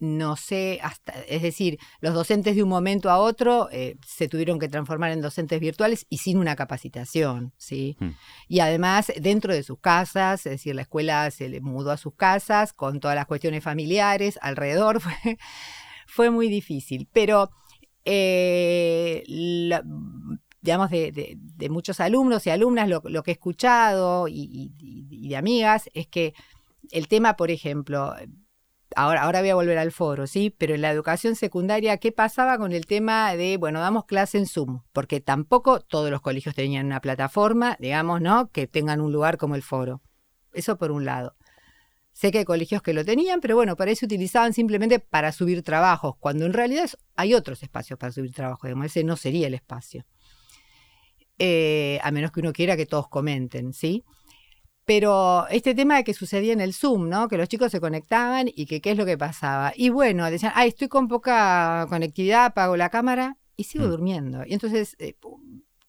no 0.00 0.36
sé, 0.36 0.78
hasta, 0.80 1.12
es 1.22 1.42
decir, 1.42 1.78
los 2.00 2.14
docentes 2.14 2.54
de 2.54 2.62
un 2.62 2.68
momento 2.68 3.10
a 3.10 3.18
otro 3.18 3.68
eh, 3.72 3.96
se 4.06 4.28
tuvieron 4.28 4.60
que 4.60 4.68
transformar 4.68 5.10
en 5.10 5.20
docentes 5.20 5.58
virtuales 5.58 6.06
y 6.08 6.18
sin 6.18 6.38
una 6.38 6.54
capacitación, 6.54 7.52
¿sí? 7.56 7.96
Hmm. 7.98 8.10
Y 8.46 8.60
además 8.60 9.12
dentro 9.20 9.52
de 9.52 9.64
sus 9.64 9.80
casas, 9.80 10.46
es 10.46 10.52
decir, 10.52 10.76
la 10.76 10.82
escuela 10.82 11.28
se 11.32 11.48
le 11.48 11.60
mudó 11.60 11.90
a 11.90 11.96
sus 11.96 12.14
casas 12.14 12.72
con 12.72 13.00
todas 13.00 13.16
las 13.16 13.26
cuestiones 13.26 13.64
familiares 13.64 14.38
alrededor, 14.40 15.00
fue, 15.02 15.36
fue 16.06 16.30
muy 16.30 16.48
difícil, 16.48 17.08
pero 17.12 17.50
la, 18.04 19.82
digamos, 20.60 20.90
de, 20.90 21.38
muchos 21.70 22.00
alumnos 22.00 22.46
y 22.46 22.50
alumnas, 22.50 22.88
lo, 22.88 23.22
que 23.22 23.30
he 23.30 23.34
escuchado 23.34 24.26
y, 24.28 24.72
de 25.28 25.36
amigas, 25.36 25.88
es 25.94 26.06
que 26.06 26.34
el 26.90 27.08
tema, 27.08 27.36
por 27.36 27.50
ejemplo, 27.50 28.14
ahora, 28.96 29.22
ahora 29.22 29.40
voy 29.40 29.50
a 29.50 29.54
volver 29.54 29.78
al 29.78 29.92
foro, 29.92 30.26
¿sí? 30.26 30.54
Pero 30.56 30.74
en 30.74 30.82
la 30.82 30.90
educación 30.90 31.36
secundaria, 31.36 31.98
¿qué 31.98 32.12
pasaba 32.12 32.58
con 32.58 32.72
el 32.72 32.86
tema 32.86 33.34
de, 33.36 33.56
bueno, 33.56 33.80
damos 33.80 34.04
clase 34.06 34.38
en 34.38 34.46
Zoom? 34.46 34.80
Porque 34.92 35.20
tampoco 35.20 35.80
todos 35.80 36.10
los 36.10 36.20
colegios 36.20 36.54
tenían 36.54 36.86
una 36.86 37.00
plataforma, 37.00 37.76
digamos, 37.78 38.20
¿no? 38.20 38.50
Que 38.50 38.66
tengan 38.66 39.00
un 39.00 39.12
lugar 39.12 39.36
como 39.36 39.54
el 39.54 39.62
foro. 39.62 40.02
Eso 40.52 40.76
por 40.76 40.90
un 40.90 41.04
lado. 41.04 41.36
Sé 42.12 42.32
que 42.32 42.38
hay 42.38 42.44
colegios 42.44 42.82
que 42.82 42.92
lo 42.92 43.04
tenían, 43.04 43.40
pero 43.40 43.54
bueno, 43.54 43.76
para 43.76 43.92
eso 43.92 44.04
utilizaban 44.04 44.52
simplemente 44.52 44.98
para 44.98 45.30
subir 45.30 45.62
trabajos, 45.62 46.16
cuando 46.18 46.46
en 46.46 46.52
realidad 46.52 46.90
hay 47.14 47.32
otros 47.32 47.62
espacios 47.62 47.96
para 47.96 48.10
subir 48.10 48.32
trabajos, 48.32 48.64
digamos, 48.64 48.86
ese 48.86 49.04
no 49.04 49.16
sería 49.16 49.46
el 49.46 49.54
espacio. 49.54 50.04
Eh, 51.38 52.00
a 52.02 52.10
menos 52.10 52.32
que 52.32 52.40
uno 52.40 52.52
quiera 52.52 52.76
que 52.76 52.86
todos 52.86 53.08
comenten, 53.08 53.72
¿sí? 53.72 54.04
Pero 54.84 55.46
este 55.48 55.74
tema 55.74 55.96
de 55.96 56.04
que 56.04 56.14
sucedía 56.14 56.52
en 56.52 56.60
el 56.60 56.72
Zoom, 56.72 57.08
¿no? 57.08 57.28
Que 57.28 57.36
los 57.36 57.48
chicos 57.48 57.70
se 57.70 57.80
conectaban 57.80 58.48
y 58.48 58.66
que 58.66 58.80
qué 58.80 58.92
es 58.92 58.96
lo 58.96 59.04
que 59.04 59.18
pasaba. 59.18 59.72
Y 59.76 59.90
bueno, 59.90 60.30
decían, 60.30 60.52
ay, 60.54 60.70
estoy 60.70 60.88
con 60.88 61.08
poca 61.08 61.86
conectividad, 61.90 62.46
apago 62.46 62.76
la 62.76 62.88
cámara 62.88 63.36
y 63.56 63.64
sigo 63.64 63.86
mm. 63.86 63.90
durmiendo. 63.90 64.44
Y 64.46 64.54
entonces, 64.54 64.96
eh, 64.98 65.14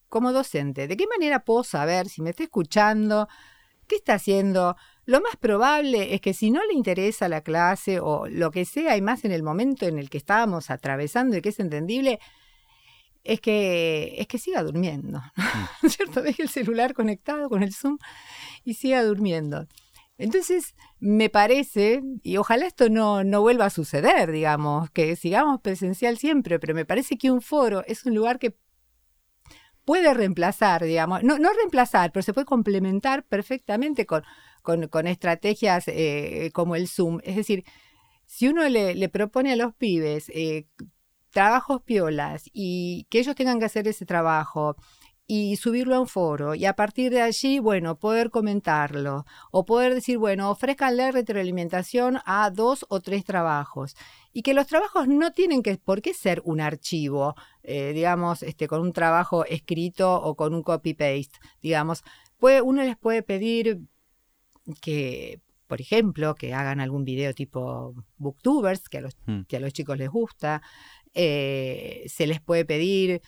como 0.10 0.34
docente, 0.34 0.88
¿de 0.88 0.98
qué 0.98 1.08
manera 1.08 1.46
puedo 1.46 1.64
saber 1.64 2.10
si 2.10 2.22
me 2.22 2.32
está 2.32 2.44
escuchando? 2.44 3.28
¿Qué 3.88 3.96
está 3.96 4.16
haciendo? 4.16 4.76
Lo 5.06 5.22
más 5.22 5.38
probable 5.38 6.14
es 6.14 6.22
que 6.22 6.34
si 6.34 6.52
no 6.52 6.60
le 6.66 6.74
interesa 6.74 7.30
la 7.30 7.42
clase 7.42 8.00
o 8.00 8.28
lo 8.28 8.52
que 8.52 8.66
sea, 8.66 8.98
y 8.98 9.02
más 9.02 9.24
en 9.24 9.32
el 9.32 9.44
momento 9.44 9.88
en 9.88 9.98
el 9.98 10.10
que 10.10 10.18
estábamos 10.18 10.70
atravesando 10.70 11.38
y 11.38 11.42
que 11.42 11.50
es 11.50 11.60
entendible, 11.60 12.20
es 13.24 13.42
que, 13.42 14.16
es 14.18 14.28
que 14.28 14.38
siga 14.38 14.64
durmiendo, 14.64 15.20
mm. 15.20 15.88
¿cierto? 15.88 16.22
Deje 16.22 16.44
el 16.44 16.50
celular 16.50 16.94
conectado 16.94 17.50
con 17.50 17.64
el 17.64 17.74
Zoom 17.74 17.98
y 18.64 18.76
siga 18.76 19.04
durmiendo. 19.04 19.68
Entonces, 20.18 20.76
me 21.00 21.30
parece, 21.30 22.02
y 22.24 22.38
ojalá 22.38 22.66
esto 22.66 22.90
no, 22.90 23.24
no 23.24 23.42
vuelva 23.42 23.66
a 23.66 23.70
suceder, 23.70 24.32
digamos, 24.32 24.90
que 24.92 25.16
sigamos 25.16 25.62
presencial 25.62 26.18
siempre, 26.18 26.60
pero 26.60 26.76
me 26.76 26.86
parece 26.86 27.18
que 27.18 27.32
un 27.32 27.42
foro 27.42 27.84
es 27.88 28.06
un 28.06 28.16
lugar 28.16 28.38
que 28.38 28.58
puede 29.86 30.14
reemplazar, 30.14 30.84
digamos, 30.84 31.24
no, 31.24 31.40
no 31.40 31.52
reemplazar, 31.54 32.12
pero 32.12 32.22
se 32.22 32.34
puede 32.34 32.46
complementar 32.46 33.26
perfectamente 33.26 34.06
con, 34.06 34.24
con, 34.62 35.08
estrategias 35.08 35.86
eh, 35.88 36.52
como 36.54 36.76
el 36.76 36.90
Zoom. 36.90 37.20
Es 37.24 37.38
decir, 37.38 37.64
si 38.26 38.50
uno 38.50 38.68
le, 38.68 38.96
le 38.96 39.10
propone 39.10 39.54
a 39.54 39.56
los 39.56 39.74
pibes 39.74 40.30
eh, 40.36 40.68
trabajos 41.32 41.82
piolas 41.84 42.50
y 42.54 43.06
que 43.10 43.20
ellos 43.20 43.36
tengan 43.36 43.60
que 43.60 43.66
hacer 43.66 43.88
ese 43.88 44.06
trabajo 44.06 44.76
y 45.32 45.58
subirlo 45.58 45.96
a 45.96 46.00
un 46.00 46.08
foro 46.08 46.56
y 46.56 46.66
a 46.66 46.74
partir 46.74 47.12
de 47.12 47.22
allí, 47.22 47.60
bueno, 47.60 48.00
poder 48.00 48.32
comentarlo 48.32 49.26
o 49.52 49.64
poder 49.64 49.94
decir, 49.94 50.18
bueno, 50.18 50.50
ofrezcanle 50.50 51.12
retroalimentación 51.12 52.18
a 52.26 52.50
dos 52.50 52.84
o 52.90 53.00
tres 53.00 53.26
trabajos 53.26 53.96
y 54.34 54.42
que 54.42 54.56
los 54.56 54.66
trabajos 54.66 55.08
no 55.08 55.32
tienen 55.32 55.62
que 55.62 55.78
por 55.78 56.02
qué 56.02 56.16
ser 56.16 56.42
un 56.46 56.62
archivo, 56.62 57.36
eh, 57.62 57.94
digamos, 57.94 58.42
este, 58.42 58.68
con 58.68 58.82
un 58.82 58.92
trabajo 58.92 59.46
escrito 59.46 60.20
o 60.20 60.36
con 60.36 60.56
un 60.56 60.64
copy-paste, 60.64 61.38
digamos. 61.62 62.04
Puede, 62.40 62.64
uno 62.64 62.82
les 62.82 62.98
puede 62.98 63.22
pedir 63.22 63.82
que, 64.82 65.42
por 65.68 65.80
ejemplo, 65.80 66.34
que 66.34 66.56
hagan 66.56 66.80
algún 66.80 67.06
video 67.06 67.36
tipo 67.36 67.94
booktubers, 68.18 68.90
que 68.90 68.98
a 68.98 69.02
los, 69.02 69.16
hmm. 69.28 69.42
que 69.48 69.58
a 69.58 69.60
los 69.60 69.74
chicos 69.74 69.96
les 69.96 70.10
gusta, 70.10 70.64
eh, 71.14 72.06
se 72.08 72.28
les 72.28 72.42
puede 72.42 72.66
pedir, 72.66 73.22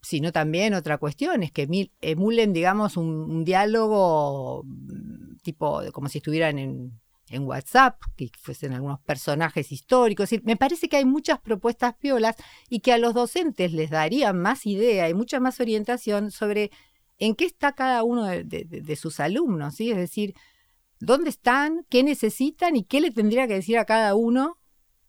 sino 0.00 0.32
también 0.32 0.74
otra 0.74 0.98
cuestión, 0.98 1.42
es 1.42 1.52
que 1.52 1.90
emulen, 2.00 2.52
digamos, 2.52 2.96
un, 2.96 3.44
diálogo 3.44 4.62
mm, 4.64 5.36
tipo 5.42 5.82
como 5.92 6.08
si 6.08 6.18
estuvieran 6.18 6.58
en, 6.58 7.00
WhatsApp, 7.40 8.00
que 8.16 8.30
fuesen 8.40 8.72
algunos 8.72 9.00
personajes 9.00 9.70
históricos. 9.70 10.30
me 10.44 10.56
parece 10.56 10.88
que 10.88 10.96
hay 10.96 11.04
muchas 11.04 11.38
propuestas 11.38 11.94
piolas 11.94 12.36
y 12.70 12.80
que 12.80 12.90
a 12.90 12.96
los 12.96 13.12
docentes 13.12 13.74
les 13.74 13.90
daría 13.90 14.32
más 14.32 14.64
idea 14.64 15.10
y 15.10 15.14
mucha 15.14 15.38
más 15.38 15.60
orientación 15.60 16.30
sobre 16.30 16.70
en 17.18 17.34
qué 17.34 17.44
está 17.44 17.72
cada 17.72 18.02
uno 18.02 18.24
de, 18.24 18.96
sus 18.96 19.20
alumnos, 19.20 19.74
¿sí? 19.74 19.90
Es 19.90 19.98
decir, 19.98 20.34
dónde 21.00 21.28
están, 21.30 21.84
qué 21.90 22.02
necesitan 22.02 22.76
y 22.76 22.84
qué 22.84 23.02
le 23.02 23.10
tendría 23.10 23.46
que 23.46 23.54
decir 23.54 23.76
a 23.76 23.84
cada 23.84 24.14
uno 24.14 24.57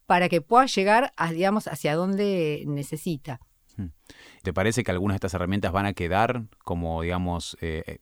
para 0.09 0.27
que 0.27 0.41
pueda 0.41 0.65
llegar, 0.65 1.13
a, 1.17 1.31
digamos, 1.31 1.67
hacia 1.67 1.93
donde 1.93 2.63
necesita. 2.65 3.39
Hmm. 3.77 3.89
¿Te 4.41 4.53
parece 4.53 4.83
que 4.83 4.89
algunas 4.89 5.13
de 5.13 5.17
estas 5.17 5.35
herramientas 5.35 5.71
van 5.71 5.85
a 5.85 5.93
quedar 5.93 6.45
como, 6.65 7.03
digamos, 7.03 7.55
eh, 7.61 7.83
eh, 7.85 7.99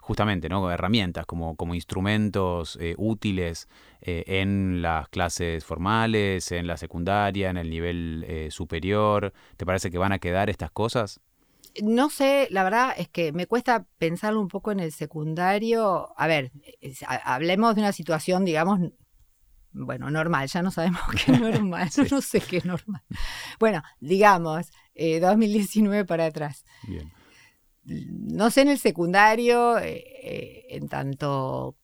justamente, 0.00 0.48
¿no? 0.48 0.70
Herramientas, 0.70 1.26
como, 1.26 1.56
como 1.56 1.74
instrumentos 1.74 2.78
eh, 2.80 2.94
útiles 2.96 3.68
en 4.00 4.82
las 4.82 5.08
clases 5.08 5.64
formales, 5.64 6.52
en 6.52 6.68
la 6.68 6.76
secundaria, 6.76 7.50
en 7.50 7.56
el 7.56 7.70
nivel 7.70 8.46
superior? 8.50 9.32
¿Te 9.56 9.66
parece 9.66 9.90
que 9.90 9.98
van 9.98 10.12
a 10.12 10.20
quedar 10.20 10.50
estas 10.50 10.70
cosas? 10.70 11.20
No 11.82 12.08
sé, 12.08 12.46
la 12.52 12.62
verdad 12.62 12.94
es 12.96 13.08
que 13.08 13.32
me 13.32 13.48
cuesta 13.48 13.84
pensarlo 13.98 14.40
un 14.40 14.46
poco 14.46 14.70
en 14.70 14.78
el 14.78 14.92
secundario. 14.92 16.14
A 16.16 16.28
ver, 16.28 16.52
hablemos 17.24 17.74
de 17.74 17.80
una 17.80 17.92
situación, 17.92 18.44
digamos, 18.44 18.78
bueno, 19.72 20.10
normal, 20.10 20.48
ya 20.48 20.62
no 20.62 20.70
sabemos 20.70 21.00
qué 21.24 21.32
es 21.32 21.40
normal, 21.40 21.88
no 22.10 22.20
sé 22.20 22.40
qué 22.40 22.58
es 22.58 22.64
normal. 22.64 23.02
Bueno, 23.58 23.82
digamos, 24.00 24.70
2019 24.94 26.00
eh, 26.00 26.04
para 26.04 26.26
atrás. 26.26 26.64
Bien. 26.86 27.12
No 27.84 28.50
sé 28.50 28.62
en 28.62 28.68
el 28.68 28.78
secundario, 28.78 29.78
eh, 29.78 30.04
eh, 30.22 30.66
en 30.70 30.88
tanto, 30.88 31.76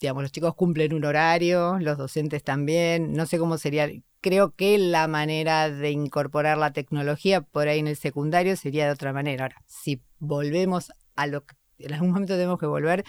digamos, 0.00 0.24
los 0.24 0.32
chicos 0.32 0.54
cumplen 0.54 0.94
un 0.94 1.04
horario, 1.04 1.78
los 1.78 1.96
docentes 1.96 2.42
también, 2.42 3.12
no 3.12 3.26
sé 3.26 3.38
cómo 3.38 3.56
sería, 3.56 3.88
creo 4.20 4.54
que 4.54 4.78
la 4.78 5.06
manera 5.06 5.70
de 5.70 5.90
incorporar 5.90 6.58
la 6.58 6.72
tecnología 6.72 7.40
por 7.42 7.68
ahí 7.68 7.78
en 7.78 7.86
el 7.88 7.96
secundario 7.96 8.56
sería 8.56 8.86
de 8.86 8.92
otra 8.92 9.12
manera. 9.12 9.44
Ahora, 9.44 9.62
si 9.66 10.02
volvemos 10.18 10.92
a 11.14 11.26
lo 11.26 11.44
que 11.44 11.54
en 11.78 11.92
algún 11.92 12.10
momento 12.10 12.34
tenemos 12.34 12.58
que 12.58 12.66
volver, 12.66 13.04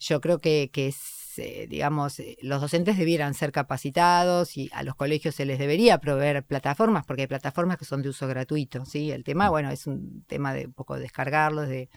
yo 0.00 0.20
creo 0.20 0.40
que, 0.40 0.70
que 0.72 0.88
es 0.88 1.17
eh, 1.38 1.66
digamos, 1.68 2.20
eh, 2.20 2.36
los 2.42 2.60
docentes 2.60 2.98
debieran 2.98 3.34
ser 3.34 3.52
capacitados 3.52 4.56
y 4.56 4.70
a 4.72 4.82
los 4.82 4.94
colegios 4.94 5.34
se 5.34 5.44
les 5.44 5.58
debería 5.58 5.98
proveer 5.98 6.44
plataformas, 6.44 7.04
porque 7.06 7.22
hay 7.22 7.28
plataformas 7.28 7.78
que 7.78 7.84
son 7.84 8.02
de 8.02 8.08
uso 8.08 8.26
gratuito, 8.26 8.84
¿sí? 8.84 9.10
El 9.10 9.24
tema, 9.24 9.48
mm. 9.48 9.50
bueno, 9.50 9.70
es 9.70 9.86
un 9.86 10.24
tema 10.26 10.52
de 10.54 10.66
un 10.66 10.72
poco 10.72 10.98
descargarlos, 10.98 11.68
de, 11.68 11.88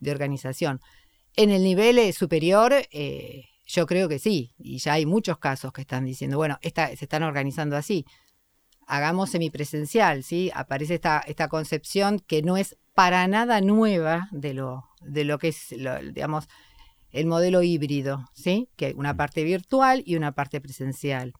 de 0.00 0.10
organización. 0.10 0.80
En 1.36 1.50
el 1.50 1.62
nivel 1.62 1.98
eh, 1.98 2.12
superior, 2.12 2.74
yo 3.66 3.86
creo 3.86 4.08
que 4.08 4.18
sí, 4.18 4.54
y 4.58 4.78
ya 4.78 4.94
hay 4.94 5.06
muchos 5.06 5.38
casos 5.38 5.72
que 5.72 5.82
están 5.82 6.04
diciendo, 6.04 6.36
bueno, 6.36 6.58
se 6.62 7.04
están 7.04 7.22
organizando 7.22 7.76
así. 7.76 8.04
hagamos 8.86 9.30
semipresencial, 9.30 10.24
¿sí? 10.24 10.50
Aparece 10.54 10.94
esta, 10.94 11.22
esta 11.26 11.48
concepción 11.48 12.18
que 12.20 12.42
no 12.42 12.56
es 12.56 12.76
para 12.94 13.28
nada 13.28 13.60
nueva 13.60 14.28
de 14.32 14.54
lo, 14.54 14.86
de 15.02 15.24
lo 15.24 15.38
que 15.38 15.48
es, 15.48 15.74
digamos, 16.12 16.48
el 17.18 17.26
modelo 17.26 17.62
híbrido, 17.62 18.24
¿sí? 18.32 18.68
Que 18.76 18.86
hay 18.86 18.92
una 18.94 19.16
parte 19.16 19.42
virtual 19.42 20.02
y 20.06 20.16
una 20.16 20.32
parte 20.32 20.60
presencial. 20.60 21.32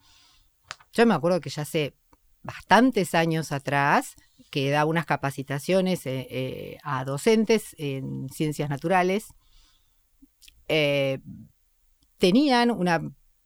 Yo 0.93 1.07
me 1.07 1.14
acuerdo 1.14 1.41
que 1.41 1.51
ya 1.51 1.62
hace 1.62 1.95
bastantes 2.43 3.14
años 3.14 3.53
atrás, 3.53 4.14
que 4.51 4.71
da 4.71 4.85
unas 4.85 5.07
capacitaciones 5.07 6.07
eh, 6.07 6.27
eh, 6.31 6.79
a 6.83 7.05
docentes 7.05 7.77
en 7.79 8.29
ciencias 8.31 8.71
naturales, 8.71 9.29
eh, 10.67 11.21
tenían 12.19 12.71
una, 12.71 13.01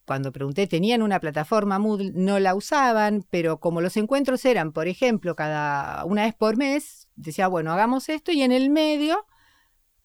cuando 0.06 0.32
pregunté, 0.32 0.66
tenían 0.66 1.02
una 1.02 1.20
plataforma 1.20 1.78
Moodle, 1.78 2.12
no 2.14 2.38
la 2.38 2.54
usaban, 2.54 3.24
pero 3.30 3.60
como 3.60 3.80
los 3.80 3.96
encuentros 3.96 4.44
eran, 4.44 4.72
por 4.72 4.88
ejemplo, 4.88 5.36
cada 5.36 6.04
una 6.04 6.22
vez 6.22 6.34
por 6.34 6.56
mes, 6.56 7.08
decía, 7.14 7.48
bueno, 7.48 7.72
hagamos 7.72 8.08
esto 8.08 8.32
y 8.32 8.42
en 8.42 8.52
el 8.52 8.70
medio 8.70 9.26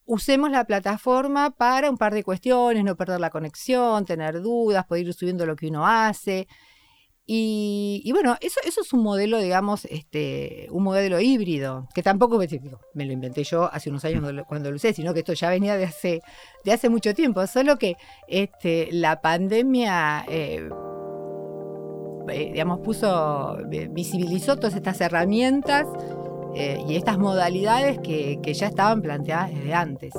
usemos 0.08 0.50
la 0.50 0.66
plataforma 0.66 1.52
para 1.52 1.92
un 1.92 1.98
par 1.98 2.14
de 2.14 2.24
cuestiones, 2.24 2.84
no 2.84 2.96
perder 2.96 3.20
la 3.20 3.30
conexión, 3.30 4.06
tener 4.06 4.42
dudas, 4.42 4.86
poder 4.86 5.06
ir 5.06 5.14
subiendo 5.14 5.46
lo 5.46 5.56
que 5.56 5.68
uno 5.68 5.86
hace. 5.86 6.48
Y, 7.30 8.10
bueno, 8.14 8.38
eso, 8.40 8.62
eso 8.64 8.80
es 8.80 8.94
un 8.94 9.04
modelo, 9.04 9.40
digamos, 9.40 9.84
este, 9.84 10.68
un 10.72 10.84
modelo 10.84 11.20
híbrido, 11.20 11.90
que 11.94 12.02
tampoco 12.02 12.40
me, 12.94 13.06
lo 13.06 13.12
inventé 13.12 13.44
yo 13.44 13.70
hace 13.74 13.90
unos 13.90 14.06
años 14.06 14.24
cuando 14.48 14.72
lo, 14.72 14.78
usé, 14.78 14.94
sino 14.94 15.14
que 15.14 15.20
esto 15.20 15.34
ya 15.34 15.50
venía 15.50 15.76
de 15.76 15.84
hace, 15.84 16.22
de 16.64 16.72
hace 16.72 16.88
mucho 16.88 17.14
tiempo, 17.14 17.46
solo 17.46 17.78
que 17.78 17.98
este, 18.30 18.88
la 18.94 19.20
pandemia, 19.20 20.24
eh, 20.30 20.70
eh, 22.30 22.50
digamos, 22.54 22.80
puso, 22.80 23.60
eh, 23.74 23.90
visibilizó 23.92 24.56
todas 24.56 24.76
estas 24.76 25.02
herramientas 25.02 25.86
y 26.88 26.96
estas 26.96 27.18
modalidades 27.18 28.00
que, 28.00 28.40
que 28.42 28.54
ya 28.54 28.68
estaban 28.68 29.02
planteadas 29.02 29.54
desde 29.54 29.74
antes. 29.74 30.14